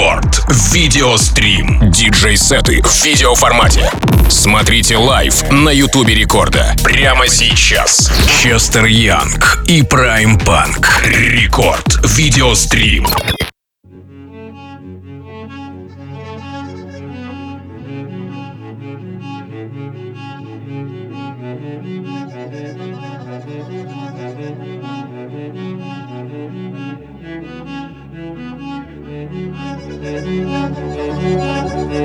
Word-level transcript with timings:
Рекорд. 0.00 0.44
Видеострим. 0.72 1.90
Диджей-сеты 1.90 2.80
в 2.82 3.04
видеоформате. 3.04 3.90
Смотрите 4.30 4.96
live 4.96 5.42
на 5.50 5.68
Ютубе 5.68 6.14
Рекорда. 6.14 6.74
Прямо 6.82 7.28
сейчас. 7.28 8.10
Chester 8.42 8.86
Young 8.86 9.62
и 9.66 9.82
Prime 9.82 10.38
Punk. 10.38 11.02
Рекорд. 11.04 12.00
Видеострим. 12.02 13.06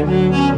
Müzik 0.03 0.55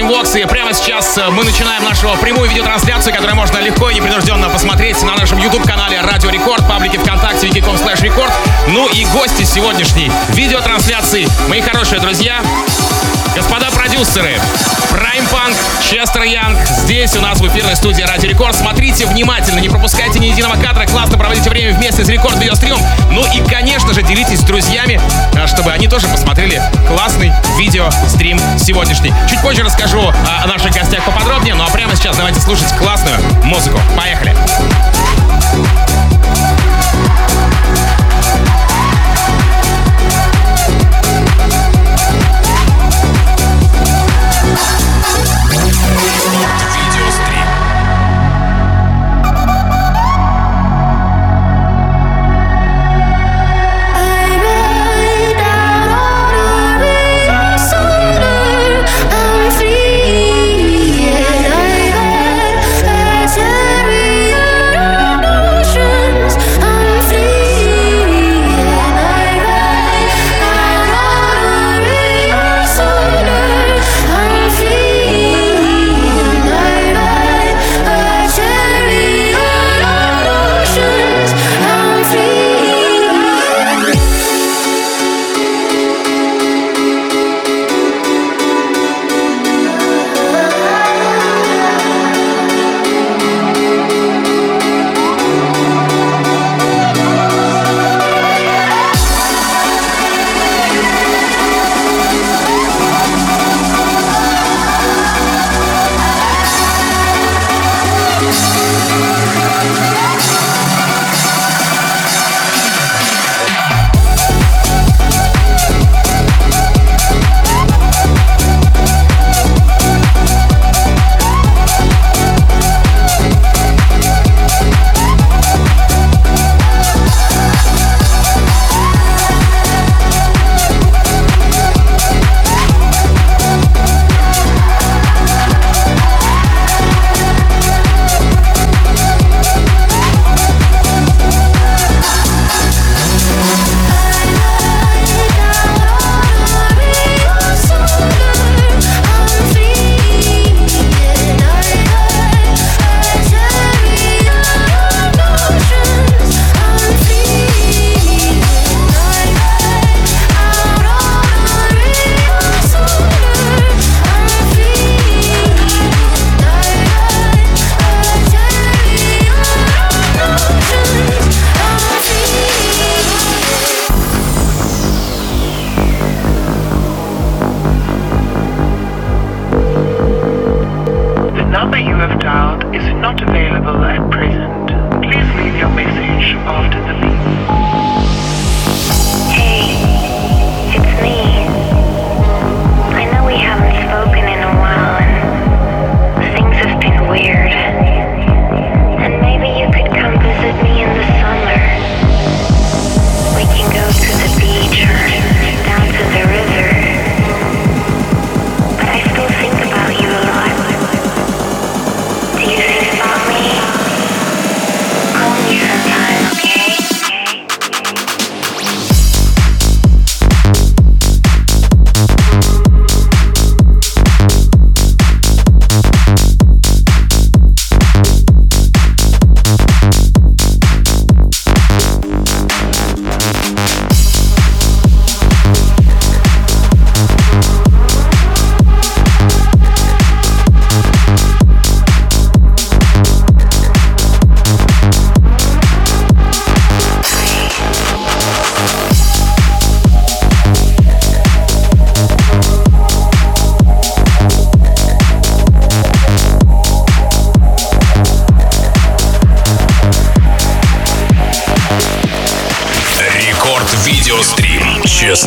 Э, 0.00 1.30
мы 1.30 1.42
начинаем 1.42 1.82
нашу 1.82 2.08
прямую 2.20 2.48
видеотрансляцию, 2.48 3.12
которую 3.12 3.34
можно 3.34 3.58
легко 3.58 3.90
и 3.90 3.96
непринужденно 3.96 4.48
посмотреть 4.48 5.02
на 5.02 5.16
нашем 5.16 5.38
YouTube-канале 5.38 6.00
Радио 6.00 6.30
Рекорд, 6.30 6.68
паблике 6.68 6.98
ВКонтакте, 6.98 7.48
vk.com 7.48 7.74
slash 7.74 8.02
record. 8.02 8.32
Ну 8.68 8.88
и 8.88 9.04
гости 9.06 9.42
сегодняшней 9.42 10.12
видеотрансляции, 10.28 11.26
мои 11.48 11.60
хорошие 11.60 12.00
друзья, 12.00 12.40
господа 13.34 13.70
продюсеры, 13.72 14.38
Prime 14.92 15.28
Punk, 15.32 15.56
Chester 15.82 16.22
Young. 16.22 16.58
Здесь 16.66 17.16
у 17.16 17.20
нас 17.20 17.40
в 17.40 17.48
эфирной 17.48 17.74
студии 17.74 18.02
Радио 18.02 18.28
Рекорд. 18.28 18.54
Смотрите 18.54 19.04
внимательно, 19.06 19.58
не 19.58 19.68
пропускайте 19.68 20.20
ни 20.20 20.26
единого 20.26 20.54
кадра. 20.62 20.86
Классно 20.86 21.18
проводите 21.18 21.50
время 21.50 21.76
вместе 21.76 22.04
с 22.04 22.08
Рекорд 22.08 22.38
Видеостримом. 22.38 22.80
Ну 23.10 23.24
и, 23.34 23.40
конечно 23.48 23.67
же, 23.92 24.02
делитесь 24.02 24.40
с 24.40 24.42
друзьями, 24.42 25.00
а, 25.34 25.46
чтобы 25.46 25.72
они 25.72 25.88
тоже 25.88 26.08
посмотрели 26.08 26.60
классный 26.88 27.32
видеострим 27.58 28.40
сегодняшний. 28.58 29.12
Чуть 29.28 29.40
позже 29.40 29.62
расскажу 29.62 30.00
о 30.00 30.46
наших 30.46 30.72
гостях 30.72 31.04
поподробнее, 31.04 31.54
ну 31.54 31.64
а 31.64 31.70
прямо 31.70 31.94
сейчас 31.96 32.16
давайте 32.16 32.40
слушать 32.40 32.68
классную 32.78 33.16
музыку. 33.44 33.78
Поехали! 33.96 34.34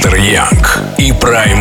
Честер 0.02 0.16
Янг 0.16 0.80
и 0.98 1.12
Прайм 1.12 1.61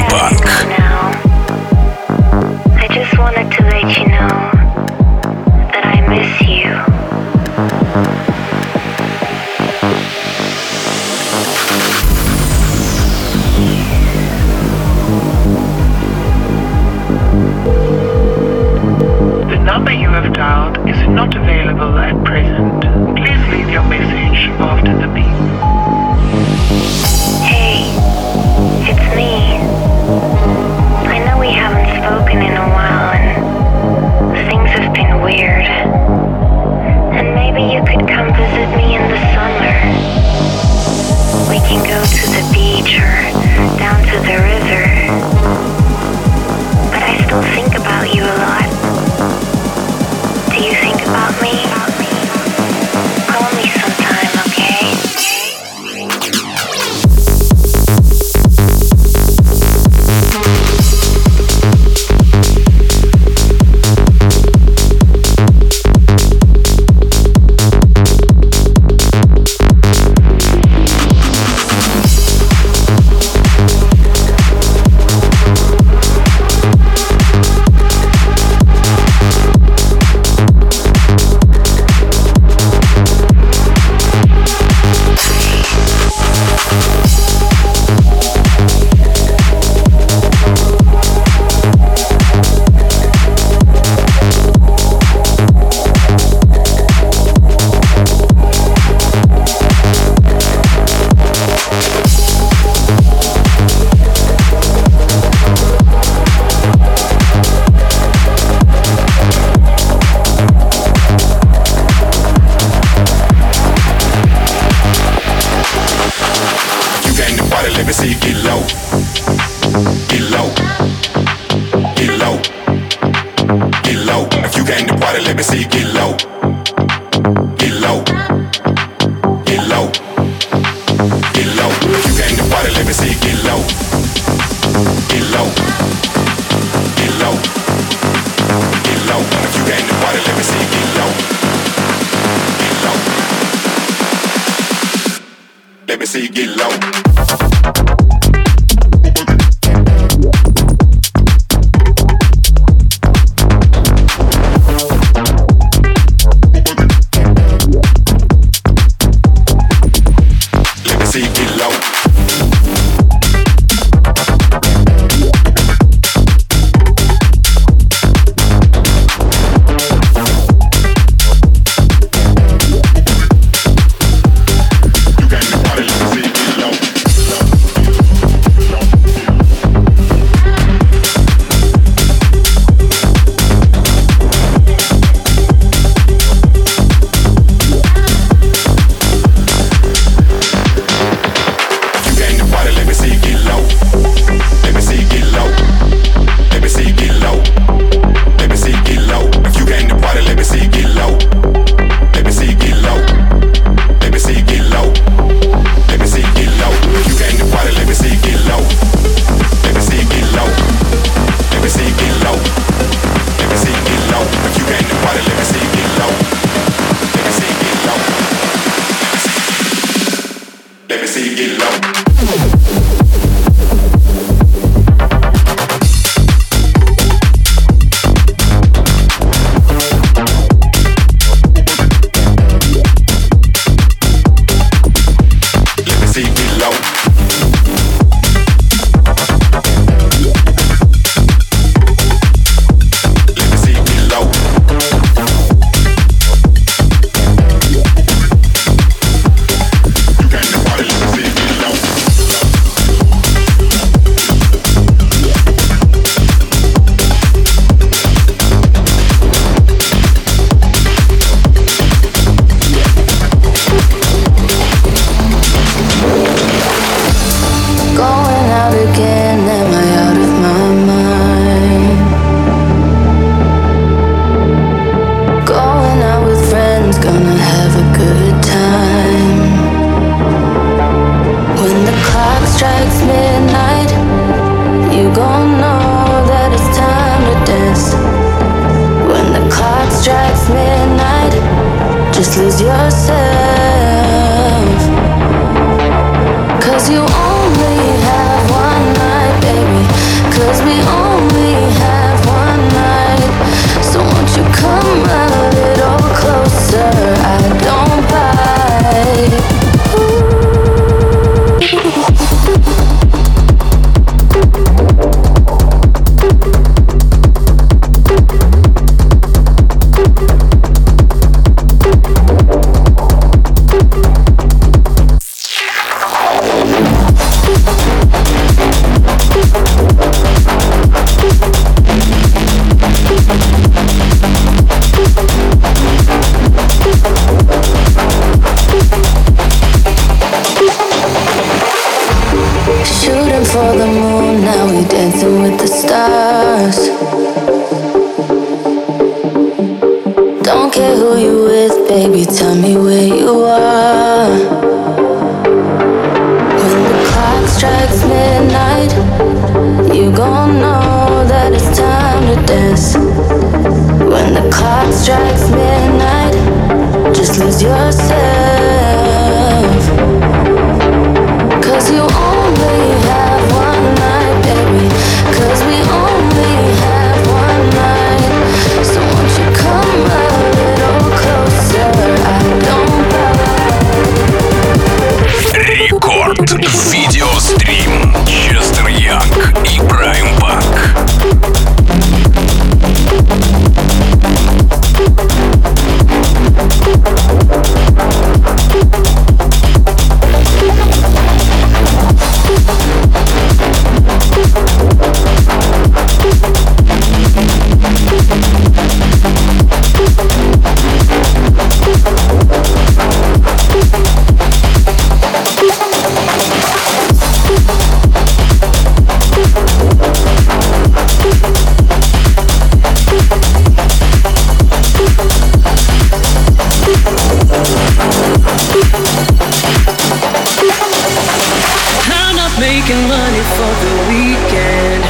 making 432.91 433.09
money 433.09 433.43
for 433.55 433.73
the 433.85 433.93
weekend. 434.09 435.05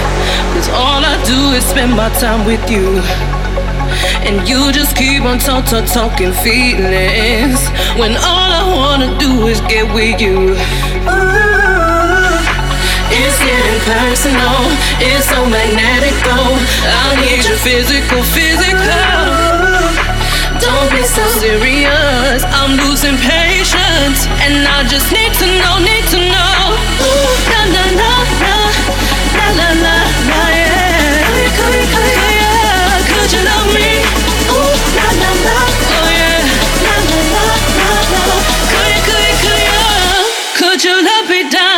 Cause 0.52 0.68
all 0.68 1.02
I 1.04 1.16
do 1.25 1.56
is 1.56 1.64
spend 1.64 1.92
my 1.92 2.10
time 2.20 2.44
with 2.44 2.62
you. 2.70 3.00
And 4.26 4.46
you 4.49 4.72
just 4.72 4.96
keep 4.96 5.22
on 5.22 5.38
talk, 5.38 5.64
talk, 5.64 5.87
talking 5.87 6.32
feelings. 6.32 7.60
When 7.99 8.12
all 8.16 8.50
I 8.60 8.64
wanna 8.76 9.18
do 9.18 9.46
is 9.46 9.60
get 9.62 9.92
with 9.94 10.20
you. 10.20 10.56
It's 13.12 13.38
getting 13.40 13.80
personal, 13.88 14.60
it's 15.00 15.26
so 15.26 15.40
magnetic 15.46 16.14
though. 16.25 16.56
I 16.84 17.16
need 17.22 17.44
your 17.44 17.56
physical, 17.56 18.22
physical. 18.22 19.50
Don't 20.61 20.90
be 20.93 21.02
so 21.02 21.25
serious. 21.40 22.45
I'm 22.59 22.76
losing 22.76 23.17
patience, 23.17 24.26
and 24.45 24.67
I 24.69 24.85
just 24.88 25.11
need 25.12 25.33
to 25.40 25.47
know, 25.61 25.79
need 25.81 26.07
to 26.14 26.19
know. 26.19 26.76
Ooh, 27.00 27.33
na 27.50 27.61
na 27.73 27.85
na 27.97 28.11
na, 30.29 30.40
yeah. 30.52 31.25
Could, 31.26 31.50
could, 31.57 31.87
could, 31.93 32.14
could 33.11 33.31
you 33.33 33.43
love 33.50 33.69
me? 33.75 33.90
Ooh, 34.52 34.75
na 34.97 35.07
na 35.21 35.31
na, 35.47 35.57
oh 35.97 36.09
yeah. 36.21 36.45
Na 36.85 36.95
na 37.09 37.19
na 37.33 37.45
na 37.79 37.90
na, 38.12 38.23
could, 38.73 38.99
could, 39.09 39.35
could. 39.43 39.64
Could 40.59 40.81
you 40.85 40.97
love 41.09 41.26
me 41.29 41.40
down? 41.50 41.70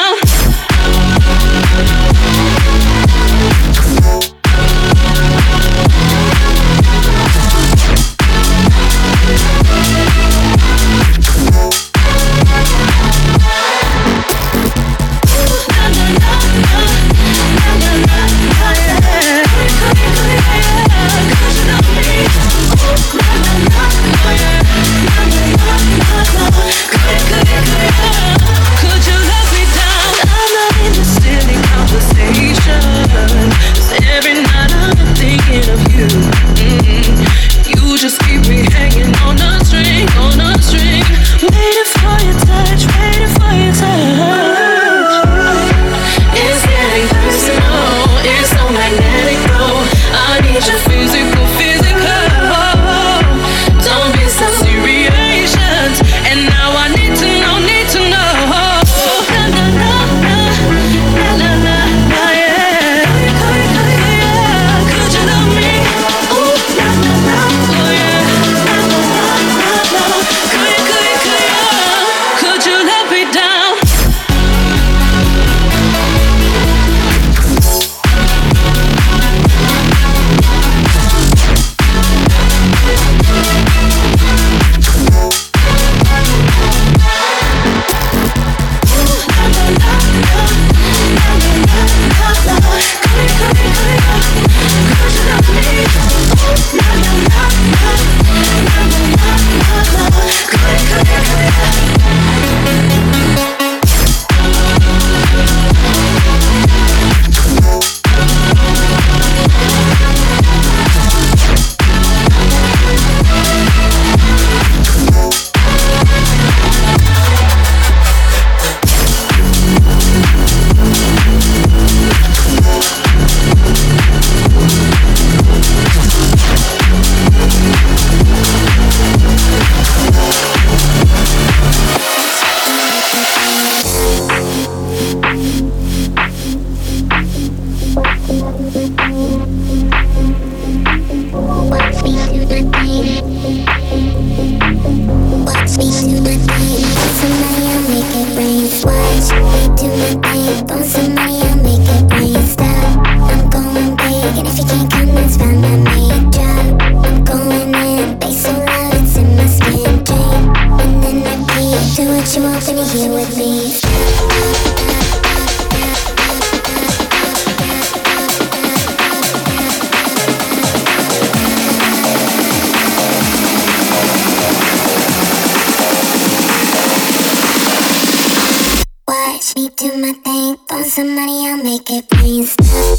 Me 179.54 179.68
do 179.76 179.97
my 179.99 180.12
thing, 180.12 180.56
on 180.71 180.85
somebody, 180.85 181.47
I'll 181.47 181.62
make 181.62 181.90
it 181.90 182.06
rain. 182.16 182.47
Stop. 182.47 182.99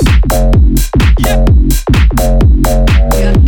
Yeah. 1.20 1.46
yeah. 3.14 3.43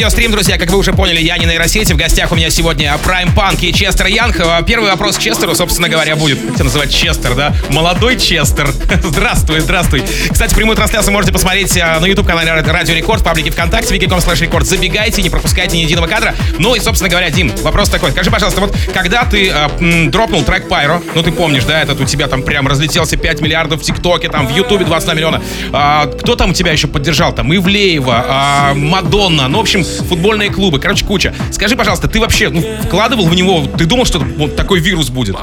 Видеострим, 0.00 0.30
друзья. 0.30 0.56
Как 0.56 0.70
вы 0.70 0.78
уже 0.78 0.94
поняли, 0.94 1.20
я 1.20 1.36
не 1.36 1.44
нейросети. 1.44 1.92
В 1.92 1.98
гостях 1.98 2.32
у 2.32 2.34
меня 2.34 2.48
сегодня 2.48 2.96
Prime 3.04 3.34
Punk 3.34 3.60
и 3.60 3.70
Chester 3.70 4.06
Young. 4.06 4.40
А, 4.40 4.62
Первый 4.62 4.88
вопрос 4.88 5.18
Честеру, 5.18 5.54
собственно 5.54 5.90
говоря, 5.90 6.16
будет. 6.16 6.38
Тебя 6.54 6.64
называть 6.64 6.90
Честер, 6.90 7.34
да? 7.34 7.54
Молодой 7.68 8.16
Честер. 8.16 8.72
Здравствуй, 9.02 9.60
здравствуй. 9.60 10.02
Кстати, 10.30 10.54
прямую 10.54 10.76
трансляцию 10.76 11.12
можете 11.12 11.34
посмотреть 11.34 11.76
а, 11.76 12.00
на 12.00 12.06
YouTube-канале 12.06 12.62
Радио 12.62 12.94
Рекорд, 12.94 13.22
паблике 13.22 13.50
ВКонтакте, 13.50 13.94
vk.com 13.94 14.20
slash 14.20 14.40
record. 14.40 14.64
Забегайте, 14.64 15.20
не 15.20 15.28
пропускайте 15.28 15.76
ни 15.76 15.82
единого 15.82 16.06
кадра. 16.06 16.34
Ну 16.58 16.74
и, 16.74 16.80
собственно 16.80 17.10
говоря, 17.10 17.28
Дим, 17.28 17.52
вопрос 17.56 17.90
такой. 17.90 18.12
Скажи, 18.12 18.30
пожалуйста, 18.30 18.62
вот 18.62 18.74
когда 18.94 19.26
ты 19.26 19.50
м, 19.50 20.10
дропнул 20.10 20.42
трек 20.44 20.66
Pyro, 20.66 21.04
ну 21.14 21.22
ты 21.22 21.30
помнишь, 21.30 21.64
да, 21.64 21.82
этот 21.82 22.00
у 22.00 22.06
тебя 22.06 22.26
там 22.26 22.42
прям 22.42 22.66
разлетелся 22.66 23.18
5 23.18 23.42
миллиардов 23.42 23.82
в 23.82 23.84
ТикТоке, 23.84 24.30
там 24.30 24.46
в 24.46 24.56
Ютубе 24.56 24.86
22 24.86 25.12
миллиона. 25.12 25.42
А, 25.72 26.06
кто 26.06 26.36
там 26.36 26.54
тебя 26.54 26.72
еще 26.72 26.86
поддержал? 26.86 27.34
Там 27.34 27.54
Ивлеева, 27.54 28.24
а, 28.26 28.74
Мадонна, 28.74 29.46
ну, 29.48 29.58
в 29.58 29.60
общем, 29.60 29.84
футбольные 29.98 30.50
клубы, 30.50 30.78
короче, 30.78 31.04
куча. 31.04 31.34
Скажи, 31.50 31.76
пожалуйста, 31.76 32.08
ты 32.08 32.20
вообще 32.20 32.48
ну, 32.48 32.62
вкладывал 32.82 33.26
в 33.26 33.34
него, 33.34 33.66
ты 33.66 33.86
думал, 33.86 34.04
что 34.04 34.18
вот 34.18 34.56
такой 34.56 34.80
вирус 34.80 35.10
будет? 35.10 35.36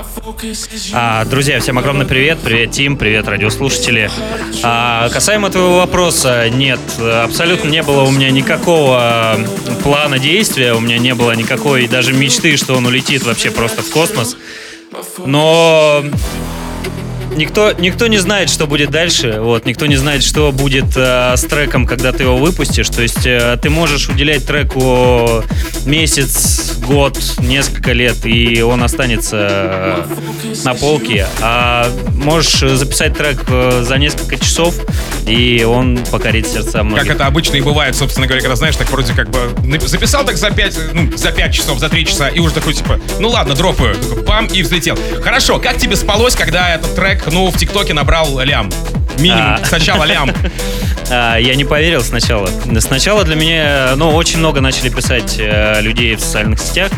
А, 0.94 1.26
друзья, 1.26 1.60
всем 1.60 1.78
огромный 1.78 2.06
привет. 2.06 2.40
Привет, 2.44 2.72
Тим, 2.72 2.98
привет, 2.98 3.28
радиослушатели. 3.28 4.10
А, 4.64 5.10
касаемо 5.10 5.50
твоего 5.50 5.78
вопроса, 5.78 6.50
нет, 6.50 6.80
абсолютно 7.00 7.70
не 7.70 7.84
было 7.84 8.04
у 8.04 8.12
меня 8.12 8.30
никакого 8.32 9.38
плана 9.84 10.20
действия, 10.20 10.74
у 10.74 10.80
меня 10.80 10.98
не 10.98 11.14
было 11.14 11.32
никакой 11.34 11.88
даже 11.88 12.14
мечты, 12.14 12.58
что 12.58 12.76
он 12.76 12.86
улетит 12.86 13.24
вообще 13.24 13.52
просто 13.52 13.82
в 13.82 13.90
космос. 13.90 14.38
Но 15.26 16.04
Никто, 17.38 17.72
никто 17.74 18.08
не 18.08 18.18
знает, 18.18 18.50
что 18.50 18.66
будет 18.66 18.90
дальше. 18.90 19.38
Вот, 19.40 19.66
никто 19.66 19.86
не 19.86 19.96
знает, 19.96 20.24
что 20.24 20.52
будет 20.52 20.98
э, 20.98 21.38
с 21.38 21.42
треком, 21.44 21.86
когда 21.86 22.12
ты 22.12 22.24
его 22.24 22.36
выпустишь. 22.36 22.90
То 22.90 23.04
есть 23.04 23.28
э, 23.28 23.60
ты 23.62 23.70
можешь 23.70 24.10
уделять 24.10 24.46
треку 24.48 25.44
месяц, 25.86 26.76
год, 26.78 27.20
несколько 27.40 27.94
лет, 27.94 28.26
и 28.26 28.64
он 28.64 28.82
останется 28.82 29.38
э, 29.40 30.06
на 30.66 30.74
полке. 30.74 31.28
А 31.40 31.92
можешь 32.16 32.60
записать 32.60 33.16
трек 33.16 33.44
э, 33.50 33.84
за 33.86 34.00
несколько 34.00 34.38
часов, 34.38 34.74
и 35.28 35.64
он 35.64 36.00
покорит 36.10 36.48
сердца 36.48 36.84
многих. 36.84 37.06
Как 37.06 37.16
это 37.18 37.28
обычно 37.28 37.58
и 37.58 37.62
бывает, 37.62 37.96
собственно 37.96 38.26
говоря, 38.26 38.42
когда, 38.42 38.56
знаешь, 38.56 38.76
так 38.76 38.90
вроде 38.90 39.14
как 39.14 39.30
бы 39.30 39.52
записал 39.86 40.26
так 40.26 40.38
за 40.38 40.50
5, 40.50 40.80
ну, 40.94 41.16
за 41.16 41.32
5 41.32 41.54
часов, 41.54 41.80
за 41.80 41.90
3 41.90 42.06
часа, 42.06 42.30
и 42.30 42.40
уже 42.40 42.54
такой, 42.54 42.74
типа, 42.74 43.00
ну 43.20 43.30
ладно, 43.30 43.54
дропаю. 43.54 43.96
Пам, 44.26 44.48
и 44.48 44.64
взлетел. 44.64 44.98
Хорошо, 45.22 45.60
как 45.60 45.78
тебе 45.78 45.96
спалось, 45.96 46.36
когда 46.36 46.74
этот 46.74 46.96
трек, 46.96 47.27
ну, 47.32 47.48
в 47.50 47.58
ТикТоке 47.58 47.94
набрал 47.94 48.40
лям? 48.40 48.70
Минимум, 49.20 49.56
А. 49.62 49.66
сначала 49.66 50.04
лям. 50.04 50.32
А, 51.10 51.38
Я 51.38 51.56
не 51.56 51.64
поверил 51.64 52.02
сначала. 52.04 52.50
Сначала 52.80 53.24
для 53.24 53.36
меня, 53.38 53.94
ну, 53.96 54.10
очень 54.14 54.40
много 54.40 54.60
начали 54.60 54.90
писать 54.90 55.38
э, 55.40 55.80
людей 55.82 56.16
в 56.16 56.20
социальных 56.20 56.60
сетях. 56.60 56.92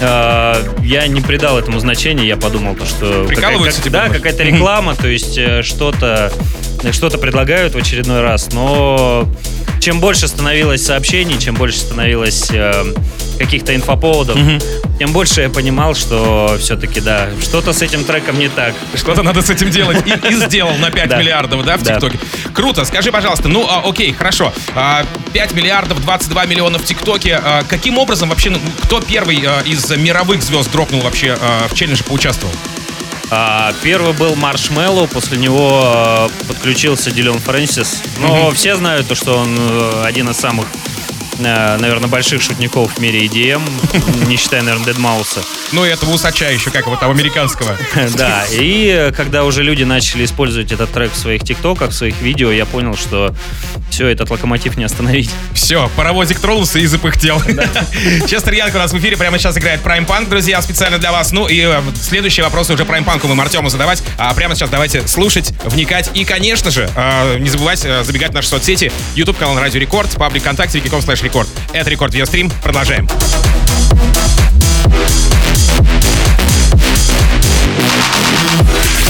Э, 0.00 0.54
Я 0.82 1.06
не 1.06 1.20
придал 1.20 1.58
этому 1.58 1.78
значения, 1.78 2.26
я 2.26 2.38
подумал, 2.38 2.74
то, 2.74 2.86
что... 2.86 3.26
Прикалываются, 3.28 3.82
какая- 3.82 4.04
типа, 4.06 4.14
Да, 4.14 4.18
какая-то 4.18 4.42
реклама, 4.42 4.94
то 5.00 5.06
есть 5.06 5.36
э, 5.36 5.62
что-то 5.62 6.32
что-то 6.90 7.18
предлагают 7.18 7.74
в 7.74 7.78
очередной 7.78 8.22
раз, 8.22 8.52
но 8.52 9.28
чем 9.80 10.00
больше 10.00 10.26
становилось 10.26 10.84
сообщений, 10.84 11.38
чем 11.38 11.54
больше 11.54 11.78
становилось 11.78 12.50
э, 12.50 12.72
каких-то 13.38 13.74
инфоповодов, 13.74 14.36
тем 14.98 15.12
больше 15.12 15.42
я 15.42 15.48
понимал, 15.48 15.94
что 15.94 16.56
все-таки, 16.60 17.00
да, 17.00 17.28
что-то 17.40 17.72
с 17.72 17.82
этим 17.82 18.04
треком 18.04 18.38
не 18.38 18.48
так. 18.48 18.74
Что-то 18.94 19.22
надо 19.22 19.42
с 19.42 19.50
этим 19.50 19.70
делать. 19.70 19.98
И, 20.06 20.32
и 20.32 20.34
сделал 20.36 20.74
на 20.76 20.90
5 20.90 21.08
Да. 21.08 21.16
миллиардов, 21.18 21.64
да, 21.64 21.76
в 21.76 21.82
Да. 21.82 21.94
ТикТоке. 21.94 22.18
Круто. 22.54 22.84
Скажи, 22.84 23.10
пожалуйста, 23.10 23.48
ну, 23.48 23.66
а, 23.68 23.82
окей, 23.84 24.12
хорошо. 24.12 24.52
А, 24.76 25.04
5 25.32 25.52
миллиардов, 25.54 26.00
22 26.02 26.46
миллиона 26.46 26.78
в 26.78 26.84
ТикТоке. 26.84 27.40
А, 27.42 27.64
каким 27.68 27.98
образом 27.98 28.28
вообще, 28.28 28.50
ну, 28.50 28.58
кто 28.84 29.00
первый 29.00 29.42
а, 29.44 29.62
из 29.66 29.90
мировых 29.90 30.42
звезд 30.42 30.70
дропнул 30.70 31.00
вообще 31.00 31.36
а, 31.40 31.66
в 31.68 31.74
челлендже, 31.74 32.04
поучаствовал? 32.04 32.54
А, 33.34 33.72
первый 33.82 34.12
был 34.12 34.36
Marshmello, 34.36 35.06
после 35.08 35.38
него 35.38 35.80
э, 35.82 36.28
подключился 36.48 37.10
Dillon 37.10 37.38
Francis. 37.38 38.02
Но 38.18 38.28
Мгм. 38.48 38.54
все 38.54 38.76
знают, 38.76 39.08
то, 39.08 39.14
что 39.14 39.38
он 39.38 39.56
э, 39.58 40.02
один 40.04 40.28
из 40.28 40.36
самых, 40.36 40.66
наверное, 41.38 42.08
больших 42.08 42.42
шутников 42.42 42.94
в 42.94 42.98
мире 43.00 43.26
EDM, 43.26 43.62
не 44.28 44.36
считая, 44.36 44.62
наверное, 44.62 44.86
Дедмауса. 44.86 45.40
Ну, 45.72 45.84
и 45.84 45.88
этого 45.88 46.12
усача 46.12 46.50
еще, 46.50 46.70
как 46.70 46.86
его 46.86 46.96
там, 46.96 47.10
американского. 47.10 47.76
Да, 48.16 48.44
и 48.50 48.88
э, 48.88 49.12
когда 49.12 49.44
уже 49.44 49.62
люди 49.62 49.84
начали 49.84 50.24
использовать 50.24 50.70
этот 50.72 50.92
трек 50.92 51.12
в 51.12 51.16
своих 51.16 51.44
тиктоках, 51.44 51.90
в 51.90 51.94
своих 51.94 52.20
видео, 52.20 52.50
я 52.50 52.66
понял, 52.66 52.96
что 52.96 53.34
все, 53.90 54.08
этот 54.08 54.30
локомотив 54.30 54.76
не 54.76 54.84
остановить. 54.84 55.30
Все, 55.54 55.90
паровозик 55.96 56.40
тронулся 56.40 56.78
и 56.78 56.86
запыхтел. 56.86 57.40
Честер 58.28 58.52
Янг 58.54 58.74
у 58.74 58.78
нас 58.78 58.92
в 58.92 58.98
эфире 58.98 59.16
прямо 59.16 59.38
сейчас 59.38 59.56
играет 59.56 59.80
Prime 59.82 60.06
Punk, 60.06 60.28
друзья, 60.28 60.60
специально 60.62 60.98
для 60.98 61.12
вас. 61.12 61.32
Ну 61.32 61.48
и 61.48 61.60
э, 61.60 61.80
следующие 62.00 62.44
вопросы 62.44 62.74
уже 62.74 62.84
Prime 62.84 63.04
Punk 63.04 63.22
будем 63.22 63.40
Артему 63.40 63.68
задавать. 63.68 64.02
А 64.18 64.32
прямо 64.34 64.54
сейчас 64.54 64.70
давайте 64.70 65.06
слушать, 65.06 65.52
вникать 65.64 66.10
и, 66.14 66.24
конечно 66.24 66.70
же, 66.70 66.90
э, 66.94 67.38
не 67.38 67.48
забывать 67.48 67.84
э, 67.84 68.04
забегать 68.04 68.30
в 68.30 68.34
наши 68.34 68.48
соцсети, 68.48 68.92
YouTube 69.14 69.38
канал 69.38 69.58
Радио 69.58 69.80
Рекорд, 69.80 70.10
паблик 70.16 70.42
ВКонтакте, 70.42 70.78
vk.com 70.78 71.00
slash 71.02 71.21
record. 71.22 71.48
Это 71.72 71.90
Рекорд 71.90 72.12
Видеострим. 72.12 72.50
Продолжаем. 72.62 73.08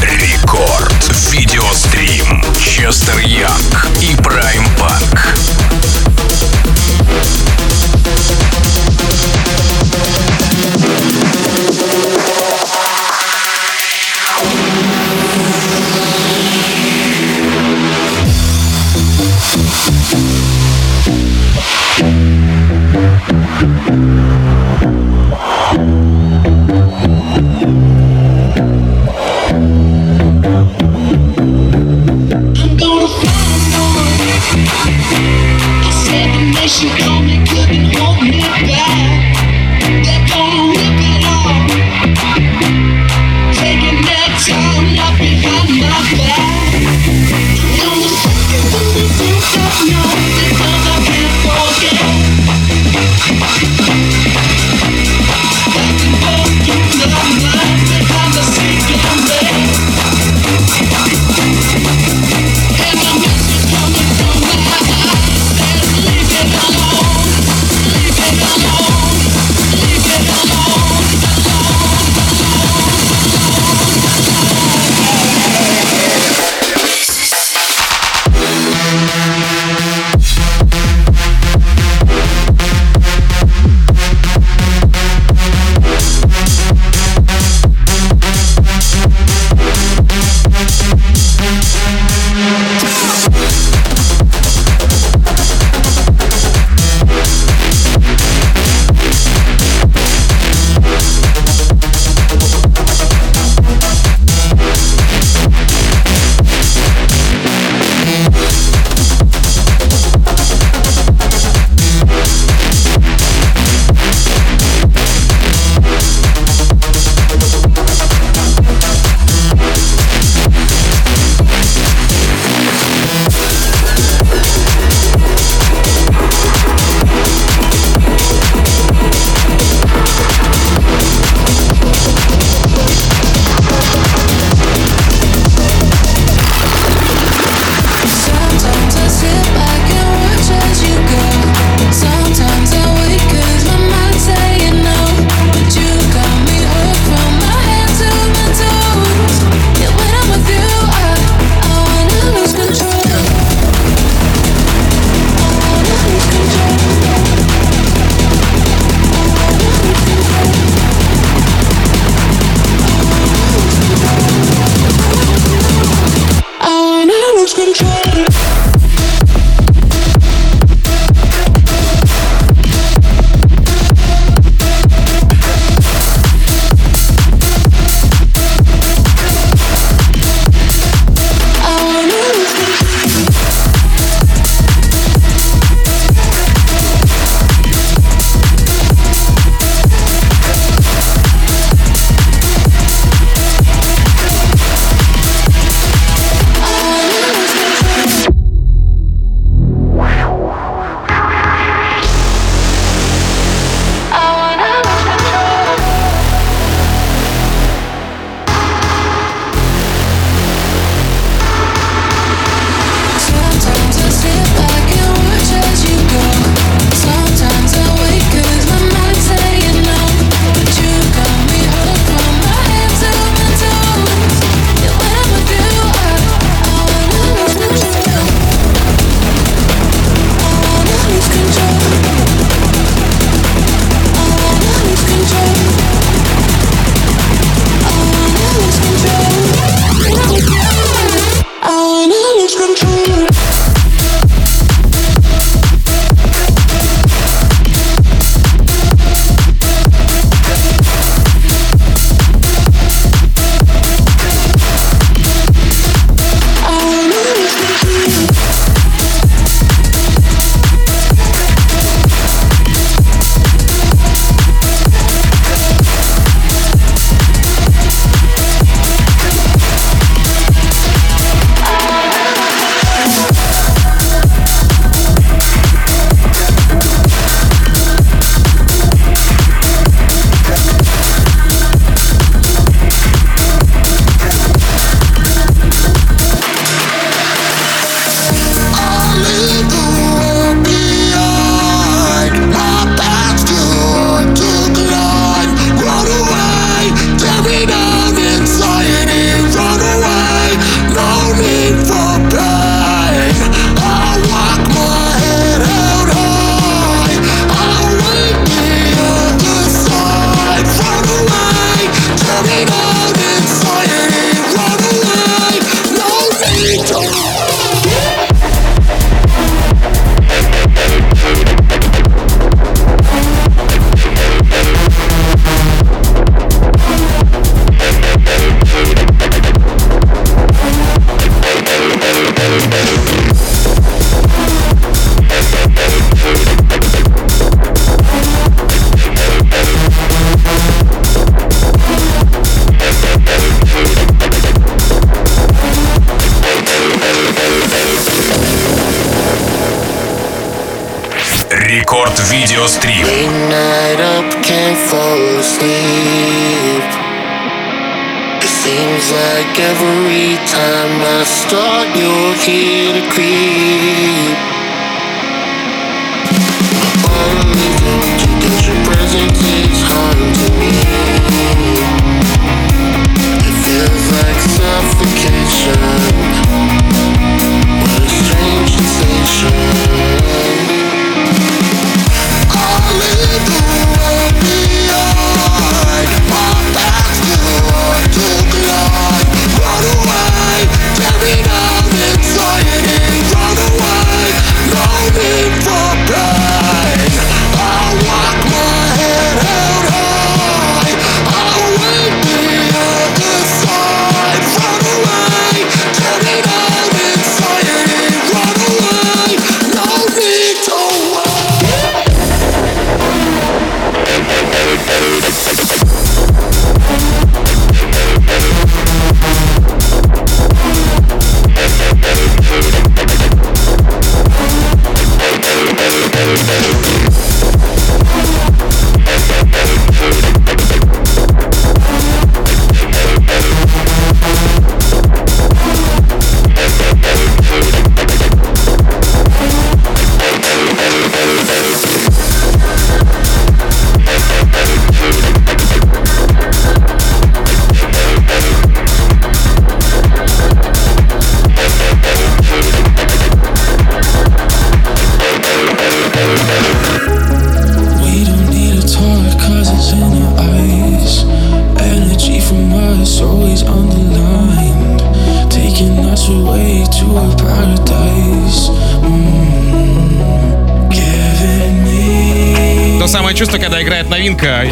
Рекорд. 0.02 0.92
Видеострим. 1.30 2.44
Честер 2.58 3.18
Янг 3.18 3.88
и 4.00 4.14
Прайм 4.22 4.64
Панк. 4.78 5.61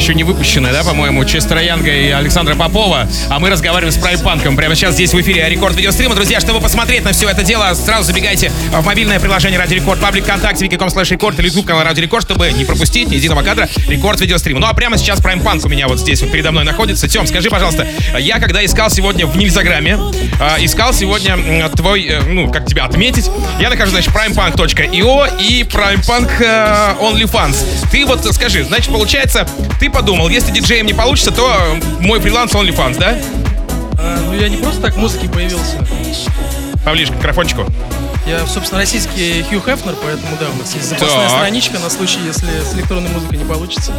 Еще 0.00 0.14
не 0.14 0.24
выпущенная, 0.24 0.72
да, 0.72 0.82
по-моему, 0.82 1.22
Честера 1.26 1.62
Янга 1.62 1.94
и 1.94 2.08
Александра 2.08 2.54
Попова, 2.54 3.06
а 3.28 3.38
мы 3.38 3.50
разговариваем 3.50 3.92
с 3.92 3.98
Прайм-панком 3.98 4.56
прямо 4.56 4.74
сейчас 4.74 4.94
здесь 4.94 5.12
в 5.12 5.20
эфире 5.20 5.46
Рекорд 5.50 5.76
Видеострима. 5.76 6.14
Друзья, 6.14 6.40
чтобы 6.40 6.58
посмотреть 6.60 7.04
на 7.04 7.12
все 7.12 7.28
это 7.28 7.42
дело, 7.42 7.74
сразу 7.74 8.04
забегайте 8.04 8.50
в 8.72 8.82
мобильное 8.86 9.20
приложение 9.20 9.58
Радио 9.58 9.76
Рекорд, 9.76 10.00
паблик 10.00 10.24
ВКонтакте, 10.24 10.64
vk.com 10.64 10.88
slash 10.88 11.10
record 11.10 11.38
или 11.38 11.48
YouTube 11.48 11.66
канал 11.66 11.84
Радио 11.84 12.02
Рекорд, 12.02 12.24
чтобы 12.24 12.50
не 12.52 12.64
пропустить 12.64 13.10
ни 13.10 13.16
единого 13.16 13.42
кадра 13.42 13.68
Рекорд 13.88 14.22
Видеострима. 14.22 14.58
Ну 14.58 14.68
а 14.68 14.72
прямо 14.72 14.96
сейчас 14.96 15.20
Прайм-панк 15.20 15.66
у 15.66 15.68
меня 15.68 15.86
вот 15.86 16.00
здесь 16.00 16.22
вот 16.22 16.32
передо 16.32 16.50
мной 16.50 16.64
находится. 16.64 17.06
Тем, 17.06 17.26
скажи, 17.26 17.50
пожалуйста, 17.50 17.86
я 18.18 18.38
когда 18.38 18.64
искал 18.64 18.88
сегодня 18.88 19.26
в 19.26 19.36
Нельзяграме, 19.36 19.98
э, 20.40 20.64
искал 20.64 20.94
сегодня 20.94 21.68
твой, 21.76 22.06
э, 22.06 22.20
ну, 22.26 22.50
как 22.50 22.64
тебя 22.64 22.84
отметить, 22.84 23.30
я 23.60 23.68
нахожу, 23.68 23.90
значит, 23.90 24.14
primepunk.io 24.14 25.42
и 25.42 25.62
primepunk 25.64 26.30
э, 26.40 26.94
OnlyFans. 27.02 27.90
Ты 27.92 28.06
вот 28.06 28.24
скажи, 28.34 28.64
значит, 28.64 28.90
получается, 28.90 29.46
ты 29.80 29.88
подумал, 29.90 30.28
если 30.28 30.52
диджеем 30.52 30.84
не 30.84 30.92
получится, 30.92 31.32
то 31.32 31.50
э, 31.50 32.02
мой 32.02 32.20
фриланс 32.20 32.52
OnlyFans, 32.52 32.98
да? 32.98 33.16
А, 33.98 34.20
ну 34.26 34.34
я 34.34 34.50
не 34.50 34.58
просто 34.58 34.82
так 34.82 34.94
в 34.94 34.98
музыке 34.98 35.26
появился. 35.26 35.78
Поближе 36.84 37.12
к 37.12 37.16
микрофончику. 37.16 37.64
Я, 38.26 38.46
собственно, 38.46 38.82
российский 38.82 39.42
Хью 39.48 39.60
Хефнер, 39.60 39.96
поэтому 40.02 40.36
да, 40.38 40.46
у 40.54 40.58
нас 40.58 40.74
есть 40.74 40.86
запасная 40.86 41.28
Так. 41.28 41.38
страничка 41.38 41.78
на 41.78 41.88
случай, 41.88 42.18
если 42.26 42.46
с 42.46 42.74
электронной 42.74 43.08
музыкой 43.08 43.38
не 43.38 43.44
получится. 43.44 43.92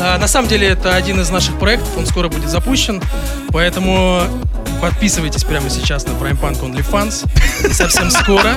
А, 0.00 0.18
на 0.18 0.26
самом 0.26 0.48
деле 0.48 0.66
это 0.66 0.96
один 0.96 1.20
из 1.20 1.30
наших 1.30 1.56
проектов, 1.60 1.88
он 1.96 2.06
скоро 2.06 2.28
будет 2.28 2.48
запущен, 2.48 3.00
поэтому 3.50 4.22
подписывайтесь 4.80 5.44
прямо 5.44 5.70
сейчас 5.70 6.06
на 6.06 6.10
Prime 6.12 6.40
Punk 6.40 6.60
OnlyFans. 6.60 7.68
И 7.70 7.72
совсем 7.72 8.10
скоро 8.10 8.56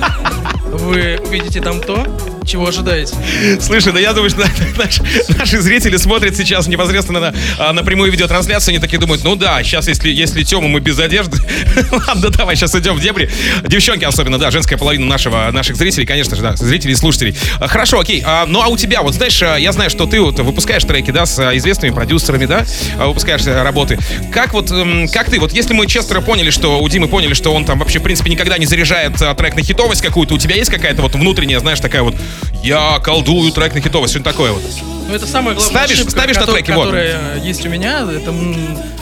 вы 0.66 1.20
увидите 1.24 1.62
там 1.62 1.80
то, 1.82 2.04
чего 2.46 2.68
ожидаете. 2.68 3.14
Слушай, 3.60 3.94
да 3.94 4.00
я 4.00 4.14
думаю, 4.14 4.30
что 4.30 4.46
наш- 4.78 5.02
наши 5.38 5.62
зрители 5.62 5.98
смотрят 5.98 6.36
сейчас 6.36 6.68
непосредственно 6.68 7.20
на, 7.20 7.34
а, 7.58 7.74
на 7.74 7.84
прямую 7.84 8.12
видеотрансляцию, 8.12 8.74
они 8.74 8.80
такие 8.80 9.00
думают, 9.00 9.24
ну 9.24 9.36
да, 9.36 9.64
сейчас 9.64 9.88
если, 9.88 10.10
если 10.10 10.44
Тему 10.44 10.68
мы 10.68 10.80
без 10.80 11.00
одежды, 11.00 11.38
ладно, 12.08 12.30
давай, 12.30 12.56
сейчас 12.56 12.76
идем 12.76 12.96
в 12.96 13.02
дебри. 13.02 13.30
Девчонки 13.68 14.06
особенно, 14.06 14.38
да, 14.38 14.52
женская 14.52 14.78
половина 14.78 15.06
нашего, 15.06 15.50
наших 15.52 15.76
зрителей, 15.76 16.06
конечно 16.06 16.36
же, 16.36 16.42
да, 16.42 16.56
зрителей 16.56 16.94
и 16.94 16.96
слушателей. 16.96 17.36
А, 17.60 17.68
Хорошо, 17.68 18.00
окей, 18.00 18.22
а, 18.26 18.46
ну 18.46 18.62
а 18.62 18.68
у 18.68 18.78
тебя, 18.78 19.02
вот 19.02 19.14
знаешь, 19.16 19.42
а, 19.42 19.58
я 19.58 19.72
знаю, 19.72 19.90
что 19.90 20.06
ты 20.06 20.20
вот 20.22 20.40
выпускаешь 20.40 20.84
треки, 20.84 21.12
да, 21.12 21.26
с 21.26 21.40
известными 21.58 21.94
продюсерами, 21.94 22.46
да, 22.46 22.66
выпускаешь 22.98 23.42
а, 23.46 23.64
работы. 23.64 23.98
Как 24.32 24.54
вот, 24.54 24.72
как 25.12 25.30
ты, 25.30 25.40
вот 25.40 25.54
если 25.54 25.74
мы 25.74 25.88
Честера 25.88 26.22
поняли, 26.22 26.50
что 26.50 26.80
у 26.82 26.90
Димы 26.90 27.08
поняли, 27.08 27.34
что 27.34 27.54
он 27.54 27.66
там 27.66 27.80
вообще, 27.80 28.00
в 28.00 28.04
принципе, 28.04 28.30
никогда 28.30 28.58
не 28.58 28.66
заряжает 28.66 29.14
трек 29.38 29.56
на 29.56 29.62
хитовость 29.64 30.02
какую-то, 30.02 30.36
у 30.36 30.38
тебя 30.38 30.56
есть 30.56 30.70
какая-то 30.72 31.02
вот 31.02 31.16
внутренняя, 31.16 31.60
знаешь, 31.60 31.80
такая 31.80 32.04
вот, 32.04 32.16
я 32.63 33.00
колдую 33.00 33.52
трек 33.52 33.74
на 33.74 33.82
хитовость, 33.82 34.13
что-то 34.13 34.32
такое 34.32 34.52
вот? 34.52 34.63
Ну, 35.08 35.13
это 35.13 35.28
самая 35.28 35.54
главная 35.56 35.69
Ставишь- 35.86 35.96
ошибка, 35.98 36.12
ставишь 36.12 36.36
на 36.38 36.41
котор- 36.43 36.54
треки, 36.56 36.72
вот. 36.72 36.86
которая 36.86 37.38
есть 37.39 37.65
у 37.65 37.69
меня. 37.69 38.08
Это 38.10 38.34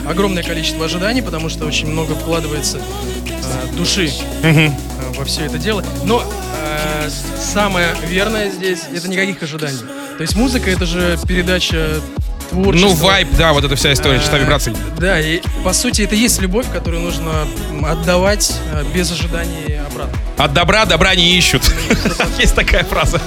огромное 0.08 0.42
количество 0.42 0.84
ожиданий, 0.84 1.22
потому 1.22 1.48
что 1.48 1.64
очень 1.64 1.86
много 1.86 2.14
вкладывается 2.14 2.78
э, 2.78 3.76
души 3.76 4.10
э, 4.42 4.70
во 5.16 5.24
все 5.24 5.42
это 5.42 5.58
дело. 5.58 5.84
Но 6.04 6.24
э, 6.24 7.08
самое 7.40 7.94
верное 8.08 8.50
здесь 8.50 8.80
это 8.94 9.08
никаких 9.08 9.42
ожиданий. 9.42 9.78
То 10.16 10.22
есть 10.22 10.34
музыка 10.36 10.70
это 10.70 10.84
же 10.86 11.18
передача 11.26 12.00
творчества. 12.52 12.88
Ну, 12.88 12.94
вайп, 12.94 13.28
да, 13.36 13.52
вот 13.52 13.64
эта 13.64 13.74
вся 13.76 13.92
история, 13.92 14.18
частота 14.18 14.38
Э, 14.38 14.44
вибраций. 14.44 14.72
Да, 14.98 15.20
и 15.20 15.40
по 15.64 15.72
сути 15.72 16.02
это 16.02 16.14
есть 16.14 16.40
любовь, 16.40 16.66
которую 16.72 17.02
нужно 17.02 17.46
отдавать 17.82 18.52
э, 18.72 18.84
без 18.94 19.10
ожиданий 19.10 19.78
обратно. 19.90 20.18
От 20.38 20.52
добра 20.52 20.84
добра 20.84 21.14
не 21.14 21.36
ищут. 21.36 21.62
Есть 22.38 22.54
такая 22.54 22.84
фраза. 22.84 23.20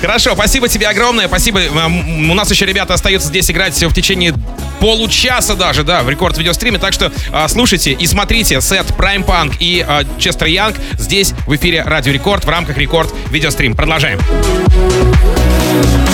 Хорошо, 0.00 0.34
спасибо 0.34 0.68
тебе 0.68 0.88
огромное. 0.88 1.28
Спасибо. 1.28 1.60
У 1.68 2.34
нас 2.34 2.50
еще 2.50 2.66
ребята 2.66 2.94
остаются 2.94 3.28
здесь 3.28 3.50
играть 3.50 3.80
в 3.80 3.92
течение 3.92 4.34
получаса 4.80 5.54
даже, 5.54 5.84
да, 5.84 6.02
в 6.02 6.10
рекорд 6.10 6.38
видеостриме. 6.38 6.78
Так 6.78 6.92
что 6.92 7.12
а, 7.32 7.46
слушайте 7.48 7.92
и 7.92 8.06
смотрите 8.06 8.60
сет 8.60 8.86
Prime 8.98 9.24
Punk 9.24 9.56
и 9.60 9.84
а, 9.86 10.02
Честер 10.18 10.48
Янг 10.48 10.76
здесь 10.98 11.34
в 11.46 11.54
эфире 11.54 11.82
Радио 11.82 12.12
Рекорд 12.12 12.44
в 12.44 12.48
рамках 12.48 12.76
Рекорд 12.78 13.12
Видеострим. 13.30 13.76
Продолжаем. 13.76 14.18
Ice, 15.76 16.05